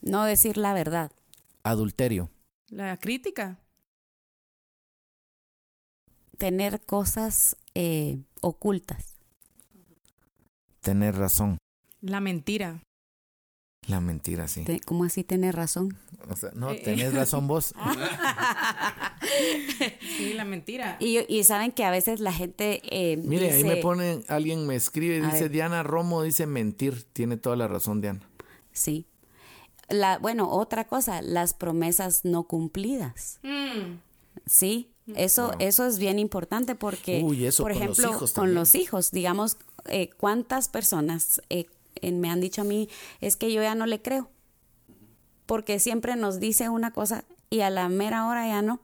No 0.00 0.24
decir 0.24 0.56
la 0.56 0.74
verdad. 0.74 1.12
Adulterio. 1.62 2.30
La 2.68 2.96
crítica. 2.96 3.60
Tener 6.36 6.80
cosas 6.80 7.56
eh, 7.76 8.18
ocultas. 8.40 9.13
Tener 10.84 11.16
razón. 11.16 11.56
La 12.02 12.20
mentira. 12.20 12.82
La 13.86 14.00
mentira, 14.00 14.48
sí. 14.48 14.66
¿Cómo 14.84 15.04
así 15.04 15.24
tener 15.24 15.56
razón? 15.56 15.96
O 16.28 16.36
sea, 16.36 16.50
no, 16.54 16.72
eh, 16.72 16.82
tenés 16.84 17.14
razón 17.14 17.46
vos. 17.46 17.72
sí, 20.18 20.34
la 20.34 20.44
mentira. 20.44 20.98
Y, 21.00 21.42
saben 21.44 21.72
que 21.72 21.84
a 21.84 21.90
veces 21.90 22.20
la 22.20 22.34
gente. 22.34 22.82
Eh, 22.84 23.16
Mire, 23.16 23.50
ahí 23.50 23.64
me 23.64 23.76
pone, 23.76 24.24
alguien 24.28 24.66
me 24.66 24.76
escribe, 24.76 25.22
dice 25.22 25.48
Diana 25.48 25.82
Romo, 25.82 26.22
dice 26.22 26.46
mentir. 26.46 27.04
Tiene 27.14 27.38
toda 27.38 27.56
la 27.56 27.66
razón, 27.66 28.02
Diana. 28.02 28.20
Sí. 28.72 29.06
La, 29.88 30.18
bueno, 30.18 30.50
otra 30.50 30.84
cosa, 30.84 31.22
las 31.22 31.54
promesas 31.54 32.26
no 32.26 32.44
cumplidas. 32.44 33.40
Mm. 33.42 34.00
Sí, 34.44 34.92
eso, 35.14 35.52
eso 35.60 35.86
es 35.86 35.98
bien 35.98 36.18
importante 36.18 36.74
porque, 36.74 37.24
por 37.58 37.72
ejemplo, 37.72 38.20
con 38.34 38.54
los 38.54 38.74
hijos, 38.74 39.10
digamos, 39.10 39.56
eh, 39.86 40.10
cuántas 40.16 40.68
personas 40.68 41.42
eh, 41.50 41.66
me 42.12 42.30
han 42.30 42.40
dicho 42.40 42.62
a 42.62 42.64
mí, 42.64 42.88
es 43.20 43.36
que 43.36 43.52
yo 43.52 43.62
ya 43.62 43.74
no 43.74 43.86
le 43.86 44.02
creo, 44.02 44.30
porque 45.46 45.78
siempre 45.78 46.16
nos 46.16 46.40
dice 46.40 46.68
una 46.68 46.90
cosa 46.90 47.24
y 47.50 47.60
a 47.60 47.70
la 47.70 47.88
mera 47.88 48.26
hora 48.26 48.46
ya 48.46 48.62
no. 48.62 48.80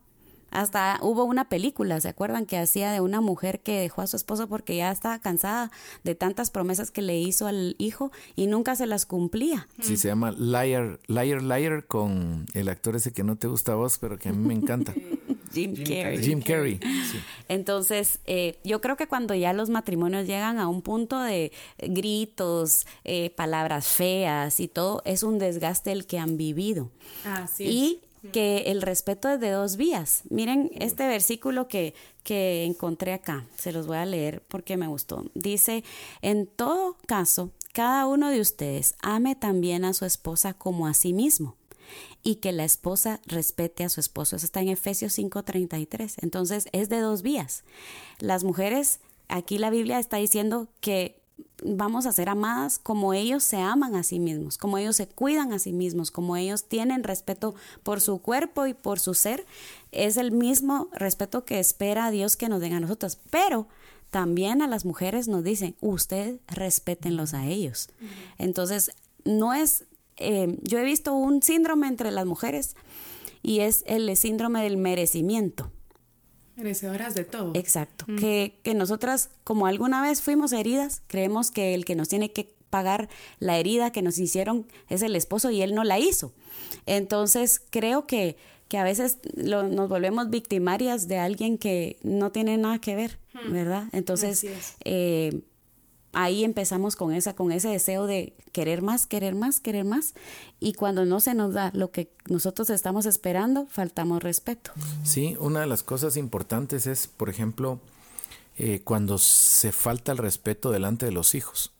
Hasta 0.51 0.99
hubo 1.01 1.25
una 1.25 1.49
película, 1.49 2.01
¿se 2.01 2.09
acuerdan? 2.09 2.45
Que 2.45 2.59
hacía 2.59 2.91
de 2.91 3.01
una 3.01 3.21
mujer 3.21 3.61
que 3.61 3.81
dejó 3.81 4.03
a 4.03 4.09
su 4.09 4.17
esposo 4.17 4.49
porque 4.49 4.77
ya 4.77 4.91
estaba 4.91 5.21
cansada 5.21 5.71
de 6.03 6.17
tantas 6.17 6.51
promesas 6.51 6.91
que 6.91 7.03
le 7.03 7.19
hizo 7.19 7.47
al 7.47 7.77
hijo 7.79 8.11
y 8.35 8.49
nunca 8.49 8.75
se 8.75 8.87
las 8.87 9.07
cumplía. 9.07 9.69
Sí, 9.81 9.97
se 9.97 10.09
llama 10.09 10.33
Liar, 10.33 10.99
Liar, 11.07 11.43
Liar 11.43 11.87
con 11.87 12.47
el 12.55 12.69
actor 12.69 12.97
ese 12.97 13.13
que 13.13 13.23
no 13.23 13.37
te 13.37 13.47
gusta 13.47 13.73
a 13.73 13.77
vos, 13.77 13.99
pero 13.99 14.19
que 14.19 14.31
a 14.31 14.33
mí 14.33 14.45
me 14.45 14.55
encanta. 14.55 14.93
Jim, 15.53 15.75
Carrey. 15.75 16.23
Jim 16.23 16.41
Carrey. 16.41 16.81
Entonces, 17.49 18.21
eh, 18.27 18.59
yo 18.65 18.81
creo 18.81 18.97
que 18.97 19.07
cuando 19.07 19.35
ya 19.35 19.53
los 19.53 19.71
matrimonios 19.71 20.27
llegan 20.27 20.59
a 20.59 20.69
un 20.69 20.83
punto 20.83 21.21
de 21.21 21.53
gritos, 21.79 22.87
eh, 23.05 23.31
palabras 23.31 23.87
feas 23.87 24.61
y 24.61 24.69
todo, 24.69 25.03
es 25.05 25.23
un 25.23 25.39
desgaste 25.39 25.93
el 25.93 26.07
que 26.07 26.19
han 26.19 26.37
vivido. 26.37 26.91
Así 27.25 27.65
y 28.23 28.29
que 28.33 28.65
el 28.67 28.83
respeto 28.83 29.29
es 29.31 29.41
de 29.41 29.51
dos 29.51 29.77
vías. 29.77 30.23
Miren 30.31 30.71
este 30.75 31.07
versículo 31.07 31.69
que, 31.69 31.95
que 32.23 32.65
encontré 32.65 33.13
acá, 33.13 33.47
se 33.57 33.73
los 33.73 33.87
voy 33.87 33.97
a 33.97 34.05
leer 34.05 34.43
porque 34.49 34.77
me 34.77 34.87
gustó. 34.87 35.25
Dice, 35.35 35.85
en 36.21 36.47
todo 36.47 36.97
caso, 37.07 37.51
cada 37.73 38.07
uno 38.07 38.31
de 38.31 38.41
ustedes 38.41 38.95
ame 39.01 39.37
también 39.37 39.85
a 39.85 39.95
su 39.95 40.05
esposa 40.05 40.55
como 40.55 40.87
a 40.87 40.95
sí 40.95 41.13
mismo 41.13 41.57
y 42.23 42.37
que 42.37 42.53
la 42.53 42.65
esposa 42.65 43.21
respete 43.27 43.85
a 43.85 43.89
su 43.89 44.01
esposo. 44.01 44.37
Eso 44.37 44.47
está 44.47 44.61
en 44.61 44.69
Efesios 44.69 45.13
5:33. 45.19 46.17
Entonces 46.23 46.69
es 46.73 46.89
de 46.89 47.01
dos 47.01 47.23
vías. 47.23 47.65
Las 48.19 48.45
mujeres, 48.45 49.01
aquí 49.29 49.59
la 49.59 49.71
Biblia 49.71 49.99
está 49.99 50.19
diciendo 50.19 50.69
que 50.81 51.21
vamos 51.63 52.07
a 52.07 52.13
ser 52.13 52.29
amadas 52.29 52.79
como 52.79 53.13
ellos 53.13 53.45
se 53.45 53.59
aman 53.59 53.95
a 53.95 54.03
sí 54.03 54.19
mismos, 54.19 54.59
como 54.59 54.79
ellos 54.79 54.97
se 54.97 55.09
cuidan 55.09 55.53
a 55.53 55.59
sí 55.59 55.73
mismos, 55.73 56.11
como 56.11 56.37
ellos 56.37 56.65
tienen 56.65 57.05
respeto 57.05 57.55
por 57.83 58.01
su 58.01 58.19
cuerpo 58.21 58.67
y 58.67 58.75
por 58.75 58.99
su 58.99 59.15
ser. 59.15 59.47
Es 59.93 60.17
el 60.17 60.33
mismo 60.33 60.89
respeto 60.93 61.45
que 61.45 61.59
espera 61.59 62.11
Dios 62.11 62.37
que 62.37 62.49
nos 62.49 62.61
den 62.61 62.75
a 62.75 62.81
nosotros. 62.81 63.19
Pero 63.31 63.69
también 64.11 64.63
a 64.63 64.67
las 64.67 64.85
mujeres 64.85 65.29
nos 65.29 65.45
dicen, 65.45 65.77
usted 65.81 66.41
respétenlos 66.49 67.35
a 67.35 67.47
ellos. 67.47 67.89
Entonces, 68.39 68.93
no 69.25 69.55
es 69.55 69.85
eh, 70.21 70.59
yo 70.63 70.79
he 70.79 70.85
visto 70.85 71.15
un 71.15 71.43
síndrome 71.43 71.89
entre 71.89 72.11
las 72.11 72.27
mujeres 72.27 72.77
y 73.43 73.61
es 73.61 73.85
el 73.87 74.17
síndrome 74.17 74.63
del 74.63 74.77
merecimiento. 74.77 75.71
Merecedoras 76.57 77.15
de 77.15 77.25
todo. 77.25 77.53
Exacto. 77.55 78.05
Que, 78.19 78.59
que 78.63 78.75
nosotras, 78.75 79.31
como 79.45 79.67
alguna 79.67 80.03
vez 80.03 80.21
fuimos 80.21 80.53
heridas, 80.53 81.03
creemos 81.07 81.51
que 81.51 81.75
el 81.75 81.85
que 81.85 81.97
nos 81.97 82.09
tiene 82.09 82.33
que 82.33 82.55
pagar 82.71 83.09
la 83.39 83.59
herida 83.59 83.93
que 83.93 84.03
nos 84.03 84.19
hicieron 84.19 84.67
es 84.89 85.03
el 85.03 85.17
esposo 85.17 85.51
y 85.51 85.63
él 85.63 85.75
no 85.75 85.85
la 85.85 85.99
hizo. 85.99 86.33
Entonces, 86.87 87.63
creo 87.71 88.07
que, 88.07 88.37
que 88.69 88.79
a 88.79 88.85
veces 88.85 89.19
nos 89.37 89.89
volvemos 89.89 90.31
victimarias 90.31 91.09
de 91.09 91.19
alguien 91.19 91.59
que 91.59 91.99
no 92.03 92.31
tiene 92.31 92.57
nada 92.57 92.79
que 92.79 92.95
ver, 92.95 93.19
¿verdad? 93.51 93.89
Entonces, 93.93 94.47
eh, 94.85 95.43
ahí 96.13 96.45
empezamos 96.45 96.97
con 96.97 97.13
esa, 97.13 97.35
con 97.35 97.53
ese 97.53 97.69
deseo 97.69 98.07
de 98.07 98.35
querer 98.53 98.83
más, 98.83 99.07
querer 99.07 99.35
más, 99.35 99.61
querer 99.61 99.85
más, 99.85 100.15
y 100.59 100.73
cuando 100.73 101.05
no 101.05 101.21
se 101.21 101.35
nos 101.35 101.55
da 101.55 101.71
lo 101.75 101.91
que 101.91 102.11
nosotros 102.29 102.71
estamos 102.71 103.07
esperando, 103.07 103.67
faltamos 103.69 104.23
respeto. 104.23 104.73
Sí, 105.05 105.37
una 105.39 105.61
de 105.61 105.67
las 105.67 105.83
cosas 105.83 106.17
importantes 106.17 106.87
es, 106.87 107.07
por 107.07 107.29
ejemplo, 107.29 107.81
eh, 108.59 108.83
cuando 108.85 109.19
se 109.19 109.73
falta 109.73 110.13
el 110.13 110.19
respeto 110.19 110.71
delante 110.71 111.07
de 111.07 111.13
los 111.13 111.35
hijos. 111.35 111.73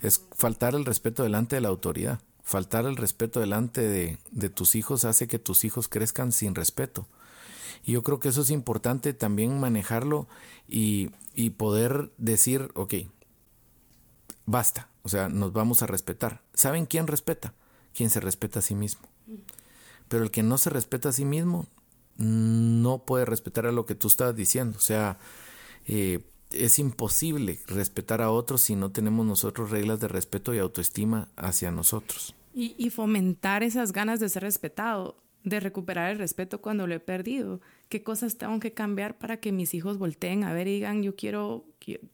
Es 0.00 0.22
faltar 0.34 0.74
el 0.74 0.86
respeto 0.86 1.22
delante 1.22 1.56
de 1.56 1.60
la 1.60 1.68
autoridad. 1.68 2.20
Faltar 2.42 2.86
el 2.86 2.96
respeto 2.96 3.38
delante 3.38 3.82
de, 3.82 4.18
de 4.30 4.48
tus 4.48 4.74
hijos 4.74 5.04
hace 5.04 5.28
que 5.28 5.38
tus 5.38 5.64
hijos 5.64 5.88
crezcan 5.88 6.32
sin 6.32 6.54
respeto. 6.54 7.06
Y 7.84 7.92
yo 7.92 8.02
creo 8.02 8.20
que 8.20 8.28
eso 8.28 8.42
es 8.42 8.50
importante 8.50 9.12
también 9.14 9.60
manejarlo 9.60 10.28
y, 10.68 11.10
y 11.34 11.50
poder 11.50 12.12
decir, 12.18 12.70
ok, 12.74 12.94
basta, 14.46 14.88
o 15.02 15.08
sea, 15.08 15.28
nos 15.28 15.52
vamos 15.52 15.82
a 15.82 15.86
respetar. 15.86 16.42
¿Saben 16.54 16.86
quién 16.86 17.06
respeta? 17.06 17.54
Quien 17.94 18.10
se 18.10 18.20
respeta 18.20 18.58
a 18.58 18.62
sí 18.62 18.74
mismo. 18.74 19.02
Pero 20.08 20.24
el 20.24 20.30
que 20.30 20.42
no 20.42 20.58
se 20.58 20.70
respeta 20.70 21.10
a 21.10 21.12
sí 21.12 21.24
mismo 21.24 21.68
no 22.16 23.04
puede 23.04 23.24
respetar 23.24 23.66
a 23.66 23.72
lo 23.72 23.86
que 23.86 23.94
tú 23.94 24.08
estabas 24.08 24.36
diciendo. 24.36 24.76
O 24.76 24.82
sea, 24.82 25.18
eh, 25.86 26.20
es 26.50 26.78
imposible 26.78 27.60
respetar 27.66 28.20
a 28.20 28.30
otros 28.30 28.60
si 28.60 28.76
no 28.76 28.90
tenemos 28.90 29.24
nosotros 29.24 29.70
reglas 29.70 30.00
de 30.00 30.08
respeto 30.08 30.52
y 30.52 30.58
autoestima 30.58 31.28
hacia 31.36 31.70
nosotros. 31.70 32.34
Y, 32.52 32.74
y 32.76 32.90
fomentar 32.90 33.62
esas 33.62 33.92
ganas 33.92 34.20
de 34.20 34.28
ser 34.28 34.42
respetado 34.42 35.16
de 35.44 35.60
recuperar 35.60 36.10
el 36.10 36.18
respeto 36.18 36.60
cuando 36.60 36.86
lo 36.86 36.94
he 36.94 37.00
perdido. 37.00 37.60
¿Qué 37.88 38.02
cosas 38.02 38.36
tengo 38.36 38.60
que 38.60 38.72
cambiar 38.72 39.18
para 39.18 39.38
que 39.38 39.52
mis 39.52 39.74
hijos 39.74 39.98
volteen 39.98 40.44
a 40.44 40.52
ver 40.52 40.68
y 40.68 40.74
digan, 40.74 41.02
yo 41.02 41.16
quiero, 41.16 41.64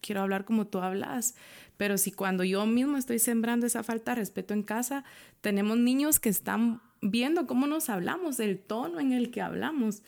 quiero 0.00 0.20
hablar 0.20 0.44
como 0.44 0.66
tú 0.66 0.78
hablas? 0.78 1.34
Pero 1.76 1.98
si 1.98 2.12
cuando 2.12 2.44
yo 2.44 2.64
mismo 2.66 2.96
estoy 2.96 3.18
sembrando 3.18 3.66
esa 3.66 3.82
falta 3.82 4.12
de 4.12 4.20
respeto 4.20 4.54
en 4.54 4.62
casa, 4.62 5.04
tenemos 5.40 5.76
niños 5.76 6.20
que 6.20 6.28
están 6.28 6.80
viendo 7.02 7.46
cómo 7.46 7.66
nos 7.66 7.88
hablamos, 7.90 8.40
el 8.40 8.58
tono 8.58 9.00
en 9.00 9.12
el 9.12 9.30
que 9.30 9.42
hablamos. 9.42 10.02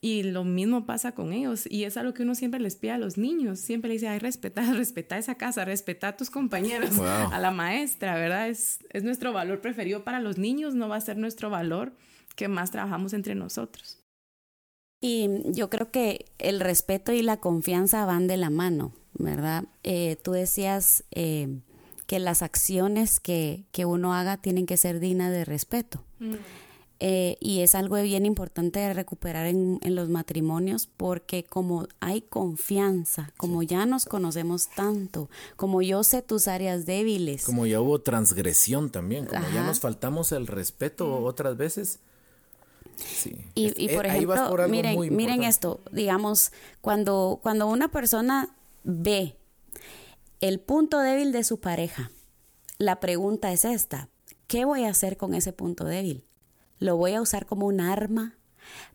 Y 0.00 0.22
lo 0.22 0.44
mismo 0.44 0.86
pasa 0.86 1.12
con 1.12 1.32
ellos. 1.32 1.66
Y 1.68 1.84
es 1.84 1.96
algo 1.96 2.14
que 2.14 2.22
uno 2.22 2.36
siempre 2.36 2.60
les 2.60 2.76
pide 2.76 2.92
a 2.92 2.98
los 2.98 3.18
niños. 3.18 3.58
Siempre 3.58 3.88
le 3.88 3.94
dice, 3.94 4.06
ay, 4.08 4.20
respeta, 4.20 4.62
respeta 4.72 5.18
esa 5.18 5.36
casa, 5.36 5.64
respeta 5.64 6.08
a 6.08 6.16
tus 6.16 6.30
compañeros, 6.30 6.98
a 6.98 7.38
la 7.38 7.50
maestra, 7.50 8.14
¿verdad? 8.14 8.48
Es, 8.48 8.84
es 8.90 9.02
nuestro 9.02 9.32
valor 9.32 9.60
preferido 9.60 10.04
para 10.04 10.20
los 10.20 10.38
niños, 10.38 10.74
no 10.74 10.88
va 10.88 10.96
a 10.96 11.00
ser 11.00 11.16
nuestro 11.16 11.50
valor 11.50 11.94
que 12.38 12.46
más 12.46 12.70
trabajamos 12.70 13.12
entre 13.14 13.34
nosotros. 13.34 13.98
Y 15.00 15.28
yo 15.52 15.68
creo 15.68 15.90
que 15.90 16.26
el 16.38 16.60
respeto 16.60 17.12
y 17.12 17.22
la 17.22 17.38
confianza 17.38 18.06
van 18.06 18.28
de 18.28 18.36
la 18.36 18.48
mano, 18.48 18.92
¿verdad? 19.14 19.64
Eh, 19.82 20.16
tú 20.22 20.32
decías 20.32 21.02
eh, 21.10 21.58
que 22.06 22.20
las 22.20 22.42
acciones 22.42 23.18
que, 23.18 23.64
que, 23.72 23.84
uno 23.84 24.14
haga 24.14 24.36
tienen 24.36 24.66
que 24.66 24.76
ser 24.76 25.00
dignas 25.00 25.32
de 25.32 25.44
respeto. 25.44 26.04
Mm. 26.20 26.34
Eh, 27.00 27.36
y 27.40 27.60
es 27.60 27.74
algo 27.74 28.00
bien 28.02 28.24
importante 28.26 28.80
de 28.80 28.92
recuperar 28.92 29.46
en, 29.46 29.78
en, 29.82 29.94
los 29.94 30.08
matrimonios 30.08 30.88
porque 30.96 31.44
como 31.44 31.86
hay 32.00 32.22
confianza, 32.22 33.32
como 33.36 33.62
ya 33.62 33.86
nos 33.86 34.04
conocemos 34.04 34.68
tanto, 34.68 35.30
como 35.54 35.80
yo 35.80 36.02
sé 36.02 36.22
tus 36.22 36.48
áreas 36.48 36.86
débiles. 36.86 37.44
Como 37.44 37.66
ya 37.66 37.80
hubo 37.80 38.00
transgresión 38.00 38.90
también, 38.90 39.26
como 39.26 39.48
ya 39.54 39.64
nos 39.64 39.78
faltamos 39.78 40.32
el 40.32 40.48
respeto 40.48 41.06
mm. 41.06 41.24
otras 41.24 41.56
veces, 41.56 42.00
y, 43.54 43.88
por 43.94 44.06
ejemplo, 44.06 44.68
miren, 44.68 45.16
miren 45.16 45.42
esto, 45.42 45.80
digamos, 45.92 46.52
cuando, 46.80 47.40
cuando 47.42 47.66
una 47.66 47.88
persona 47.88 48.54
ve 48.84 49.36
el 50.40 50.60
punto 50.60 51.00
débil 51.00 51.32
de 51.32 51.44
su 51.44 51.60
pareja, 51.60 52.10
la 52.78 53.00
pregunta 53.00 53.52
es 53.52 53.64
esta, 53.64 54.08
¿qué 54.46 54.64
voy 54.64 54.84
a 54.84 54.90
hacer 54.90 55.16
con 55.16 55.34
ese 55.34 55.52
punto 55.52 55.84
débil? 55.84 56.24
¿Lo 56.78 56.96
voy 56.96 57.14
a 57.14 57.20
usar 57.20 57.46
como 57.46 57.66
un 57.66 57.80
arma 57.80 58.36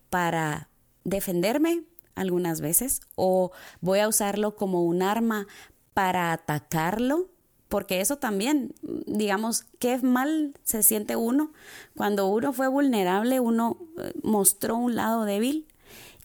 para 0.08 0.68
defenderme 1.04 1.84
algunas 2.14 2.60
veces 2.60 3.00
o 3.14 3.52
voy 3.80 3.98
a 3.98 4.08
usarlo 4.08 4.56
como 4.56 4.84
un 4.84 5.02
arma 5.02 5.46
para 5.92 6.32
atacarlo 6.32 7.28
porque 7.68 8.00
eso 8.00 8.16
también, 8.16 8.74
digamos, 9.06 9.64
qué 9.78 9.98
mal 9.98 10.54
se 10.64 10.82
siente 10.82 11.16
uno 11.16 11.52
cuando 11.96 12.28
uno 12.28 12.52
fue 12.52 12.68
vulnerable, 12.68 13.40
uno 13.40 13.78
eh, 13.98 14.12
mostró 14.22 14.76
un 14.76 14.94
lado 14.94 15.24
débil 15.24 15.66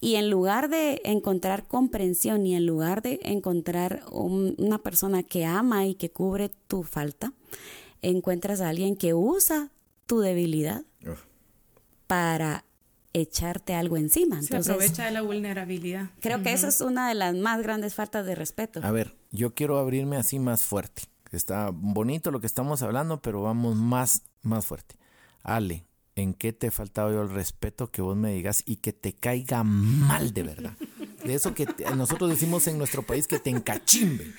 y 0.01 0.15
en 0.15 0.29
lugar 0.29 0.69
de 0.69 1.01
encontrar 1.03 1.67
comprensión 1.67 2.45
y 2.45 2.55
en 2.55 2.65
lugar 2.65 3.01
de 3.01 3.19
encontrar 3.23 4.03
una 4.11 4.77
persona 4.77 5.23
que 5.23 5.45
ama 5.45 5.87
y 5.87 5.95
que 5.95 6.09
cubre 6.09 6.49
tu 6.67 6.83
falta, 6.83 7.33
encuentras 8.01 8.61
a 8.61 8.69
alguien 8.69 8.95
que 8.95 9.13
usa 9.13 9.69
tu 10.05 10.19
debilidad 10.19 10.83
para 12.07 12.63
echarte 13.13 13.73
algo 13.73 13.97
encima. 13.97 14.39
Entonces, 14.39 14.65
Se 14.65 14.71
aprovecha 14.71 15.05
de 15.05 15.11
la 15.11 15.21
vulnerabilidad. 15.21 16.09
Creo 16.21 16.41
que 16.41 16.53
esa 16.53 16.67
es 16.67 16.81
una 16.81 17.09
de 17.09 17.15
las 17.15 17.35
más 17.35 17.61
grandes 17.61 17.93
faltas 17.93 18.25
de 18.25 18.35
respeto. 18.35 18.79
A 18.83 18.91
ver, 18.91 19.15
yo 19.31 19.53
quiero 19.53 19.77
abrirme 19.79 20.15
así 20.15 20.39
más 20.39 20.61
fuerte. 20.61 21.03
Está 21.31 21.69
bonito 21.71 22.31
lo 22.31 22.39
que 22.39 22.47
estamos 22.47 22.81
hablando, 22.81 23.21
pero 23.21 23.41
vamos 23.43 23.75
más, 23.75 24.23
más 24.41 24.65
fuerte. 24.65 24.95
Ale, 25.43 25.85
¿en 26.15 26.33
qué 26.33 26.53
te 26.53 26.67
he 26.67 26.71
faltado 26.71 27.11
yo 27.11 27.21
el 27.21 27.29
respeto 27.29 27.91
que 27.91 28.01
vos 28.01 28.17
me 28.17 28.33
digas 28.33 28.63
y 28.65 28.77
que 28.77 28.93
te 28.93 29.13
caiga 29.13 29.63
mal 29.63 30.33
de 30.33 30.43
verdad? 30.43 30.73
De 31.23 31.35
eso 31.35 31.53
que 31.53 31.67
nosotros 31.95 32.29
decimos 32.29 32.67
en 32.67 32.77
nuestro 32.77 33.03
país 33.03 33.27
que 33.27 33.39
te 33.39 33.49
encachimbe. 33.49 34.33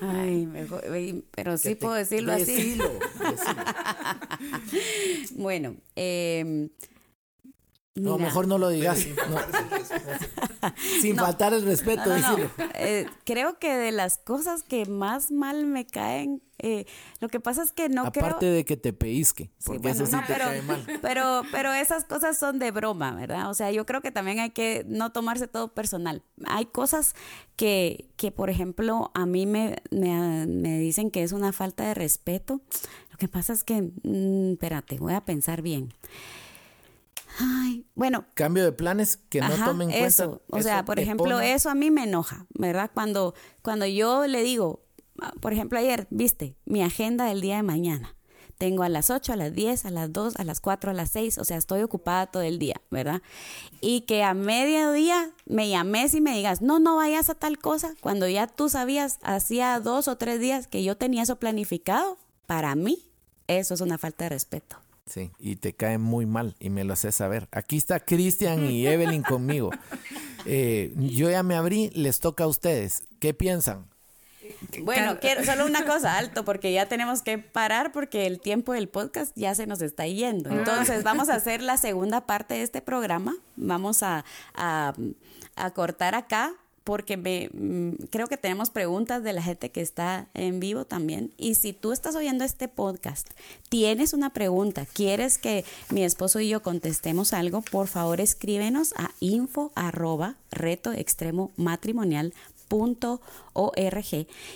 Ay, 0.00 0.46
mejor, 0.46 0.84
pero 1.32 1.56
sí 1.56 1.74
puedo 1.74 1.94
decirlo 1.94 2.32
así. 2.32 2.78
bueno, 5.36 5.76
eh, 5.96 6.68
no, 7.96 8.18
mejor 8.18 8.46
no 8.46 8.58
lo 8.58 8.68
digas. 8.68 8.98
Sin 11.00 11.16
faltar 11.16 11.54
el 11.54 11.64
respeto, 11.64 12.10
eh, 12.74 13.06
creo 13.24 13.58
que 13.58 13.74
de 13.76 13.92
las 13.92 14.18
cosas 14.18 14.62
que 14.62 14.86
más 14.86 15.30
mal 15.30 15.66
me 15.66 15.86
caen, 15.86 16.42
eh, 16.58 16.86
lo 17.20 17.28
que 17.28 17.40
pasa 17.40 17.62
es 17.62 17.72
que 17.72 17.88
no 17.88 18.10
creo... 18.12 18.26
Aparte 18.26 18.46
de 18.46 18.64
que 18.64 18.76
te 18.76 18.92
peisque, 18.92 19.50
porque 19.64 19.90
eso 19.90 20.06
sí 20.06 20.12
te 20.12 20.34
pero, 20.34 20.46
cae 20.46 20.62
mal. 20.62 20.84
Pero, 21.02 21.42
pero 21.52 21.72
esas 21.72 22.04
cosas 22.04 22.38
son 22.38 22.58
de 22.58 22.70
broma, 22.70 23.14
¿verdad? 23.14 23.50
O 23.50 23.54
sea, 23.54 23.70
yo 23.70 23.86
creo 23.86 24.00
que 24.00 24.10
también 24.10 24.40
hay 24.40 24.50
que 24.50 24.84
no 24.88 25.12
tomarse 25.12 25.46
todo 25.46 25.68
personal. 25.68 26.22
Hay 26.46 26.66
cosas 26.66 27.14
que, 27.56 28.08
que 28.16 28.30
por 28.32 28.50
ejemplo, 28.50 29.10
a 29.14 29.26
mí 29.26 29.46
me, 29.46 29.76
me, 29.90 30.46
me 30.46 30.78
dicen 30.78 31.10
que 31.10 31.22
es 31.22 31.32
una 31.32 31.52
falta 31.52 31.84
de 31.84 31.94
respeto. 31.94 32.60
Lo 33.10 33.18
que 33.18 33.28
pasa 33.28 33.52
es 33.52 33.64
que, 33.64 33.82
mm, 34.02 34.52
espérate, 34.52 34.98
voy 34.98 35.14
a 35.14 35.24
pensar 35.24 35.62
bien. 35.62 35.92
Ay, 37.38 37.86
bueno. 37.94 38.26
Cambio 38.34 38.64
de 38.64 38.72
planes 38.72 39.18
que 39.28 39.40
no 39.40 39.54
tomen 39.64 39.90
en 39.90 40.04
eso. 40.04 40.42
O 40.50 40.62
sea, 40.62 40.84
por 40.84 40.98
ejemplo, 40.98 41.40
eso 41.40 41.70
a 41.70 41.74
mí 41.74 41.90
me 41.90 42.04
enoja, 42.04 42.46
¿verdad? 42.50 42.90
Cuando, 42.92 43.34
cuando 43.62 43.86
yo 43.86 44.26
le 44.26 44.42
digo, 44.42 44.84
ah, 45.20 45.32
por 45.40 45.52
ejemplo, 45.52 45.78
ayer, 45.78 46.06
viste, 46.10 46.56
mi 46.64 46.82
agenda 46.82 47.26
del 47.26 47.40
día 47.40 47.56
de 47.56 47.62
mañana. 47.62 48.16
Tengo 48.58 48.84
a 48.84 48.88
las 48.88 49.10
8, 49.10 49.34
a 49.34 49.36
las 49.36 49.52
10, 49.52 49.84
a 49.84 49.90
las 49.90 50.10
2, 50.14 50.36
a 50.36 50.44
las 50.44 50.60
4, 50.60 50.90
a 50.90 50.94
las 50.94 51.10
6, 51.10 51.36
o 51.36 51.44
sea, 51.44 51.58
estoy 51.58 51.82
ocupada 51.82 52.26
todo 52.26 52.42
el 52.42 52.58
día, 52.58 52.80
¿verdad? 52.90 53.20
Y 53.82 54.02
que 54.02 54.22
a 54.22 54.32
mediodía 54.32 55.30
me 55.44 55.68
llames 55.68 56.14
y 56.14 56.22
me 56.22 56.34
digas, 56.34 56.62
no, 56.62 56.78
no 56.78 56.96
vayas 56.96 57.28
a 57.28 57.34
tal 57.34 57.58
cosa, 57.58 57.92
cuando 58.00 58.26
ya 58.28 58.46
tú 58.46 58.70
sabías, 58.70 59.18
hacía 59.22 59.78
dos 59.80 60.08
o 60.08 60.16
tres 60.16 60.40
días 60.40 60.68
que 60.68 60.82
yo 60.82 60.96
tenía 60.96 61.24
eso 61.24 61.36
planificado, 61.36 62.16
para 62.46 62.74
mí, 62.76 63.10
eso 63.46 63.74
es 63.74 63.82
una 63.82 63.98
falta 63.98 64.24
de 64.24 64.30
respeto. 64.30 64.78
Sí, 65.06 65.30
y 65.38 65.56
te 65.56 65.72
cae 65.72 65.98
muy 65.98 66.26
mal 66.26 66.56
y 66.58 66.68
me 66.68 66.82
lo 66.82 66.92
haces 66.92 67.14
saber. 67.14 67.48
Aquí 67.52 67.76
está 67.76 68.00
Cristian 68.00 68.68
y 68.68 68.86
Evelyn 68.86 69.22
conmigo. 69.22 69.70
Eh, 70.48 70.92
yo 70.94 71.28
ya 71.28 71.42
me 71.42 71.56
abrí, 71.56 71.90
les 71.92 72.20
toca 72.20 72.44
a 72.44 72.46
ustedes. 72.46 73.02
¿Qué 73.18 73.34
piensan? 73.34 73.84
Bueno, 74.82 75.18
quiero 75.20 75.44
solo 75.44 75.66
una 75.66 75.84
cosa 75.84 76.18
alto 76.18 76.44
porque 76.44 76.72
ya 76.72 76.86
tenemos 76.86 77.22
que 77.22 77.38
parar 77.38 77.90
porque 77.90 78.26
el 78.26 78.40
tiempo 78.40 78.72
del 78.72 78.88
podcast 78.88 79.32
ya 79.34 79.56
se 79.56 79.66
nos 79.66 79.82
está 79.82 80.06
yendo. 80.06 80.50
Ah. 80.50 80.54
Entonces 80.54 81.02
vamos 81.02 81.30
a 81.30 81.34
hacer 81.34 81.62
la 81.62 81.76
segunda 81.78 82.26
parte 82.26 82.54
de 82.54 82.62
este 82.62 82.80
programa. 82.80 83.34
Vamos 83.56 84.04
a, 84.04 84.24
a, 84.54 84.94
a 85.56 85.70
cortar 85.72 86.14
acá 86.14 86.54
porque 86.86 87.16
me, 87.16 87.50
mm, 87.52 88.06
creo 88.10 88.28
que 88.28 88.36
tenemos 88.36 88.70
preguntas 88.70 89.24
de 89.24 89.32
la 89.32 89.42
gente 89.42 89.72
que 89.72 89.80
está 89.80 90.28
en 90.34 90.60
vivo 90.60 90.84
también. 90.84 91.32
Y 91.36 91.56
si 91.56 91.72
tú 91.72 91.90
estás 91.90 92.14
oyendo 92.14 92.44
este 92.44 92.68
podcast, 92.68 93.28
tienes 93.68 94.12
una 94.12 94.30
pregunta, 94.30 94.86
quieres 94.86 95.36
que 95.36 95.64
mi 95.90 96.04
esposo 96.04 96.38
y 96.38 96.48
yo 96.48 96.62
contestemos 96.62 97.32
algo, 97.32 97.62
por 97.62 97.88
favor 97.88 98.20
escríbenos 98.20 98.94
a 98.96 99.10
info 99.18 99.72
arroba 99.74 100.36
reto 100.52 100.92
extremo 100.92 101.50
matrimonial 101.56 102.32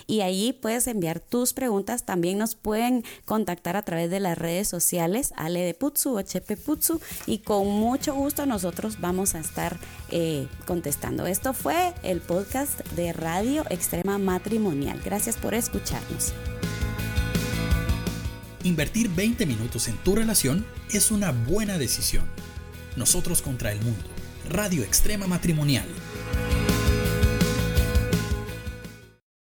y 0.07 0.21
ahí 0.21 0.53
puedes 0.53 0.87
enviar 0.87 1.19
tus 1.19 1.53
preguntas. 1.53 2.05
También 2.05 2.37
nos 2.37 2.55
pueden 2.55 3.03
contactar 3.25 3.75
a 3.75 3.81
través 3.81 4.09
de 4.09 4.19
las 4.19 4.37
redes 4.37 4.67
sociales, 4.67 5.33
Ale 5.37 5.61
de 5.61 5.73
Putsu 5.73 6.17
o 6.17 6.21
Chepe 6.21 6.57
Putsu, 6.57 6.99
y 7.25 7.39
con 7.39 7.67
mucho 7.67 8.13
gusto 8.13 8.45
nosotros 8.45 8.99
vamos 8.99 9.35
a 9.35 9.39
estar 9.39 9.77
eh, 10.09 10.47
contestando. 10.65 11.25
Esto 11.25 11.53
fue 11.53 11.93
el 12.03 12.21
podcast 12.21 12.79
de 12.95 13.13
Radio 13.13 13.65
Extrema 13.69 14.17
Matrimonial. 14.17 15.01
Gracias 15.03 15.37
por 15.37 15.53
escucharnos. 15.53 16.33
Invertir 18.63 19.09
20 19.09 19.45
minutos 19.47 19.87
en 19.87 19.97
tu 19.97 20.15
relación 20.15 20.65
es 20.91 21.09
una 21.09 21.31
buena 21.31 21.79
decisión. 21.79 22.25
Nosotros 22.95 23.41
contra 23.41 23.71
el 23.71 23.81
mundo. 23.81 24.03
Radio 24.49 24.83
Extrema 24.83 25.25
Matrimonial 25.25 25.87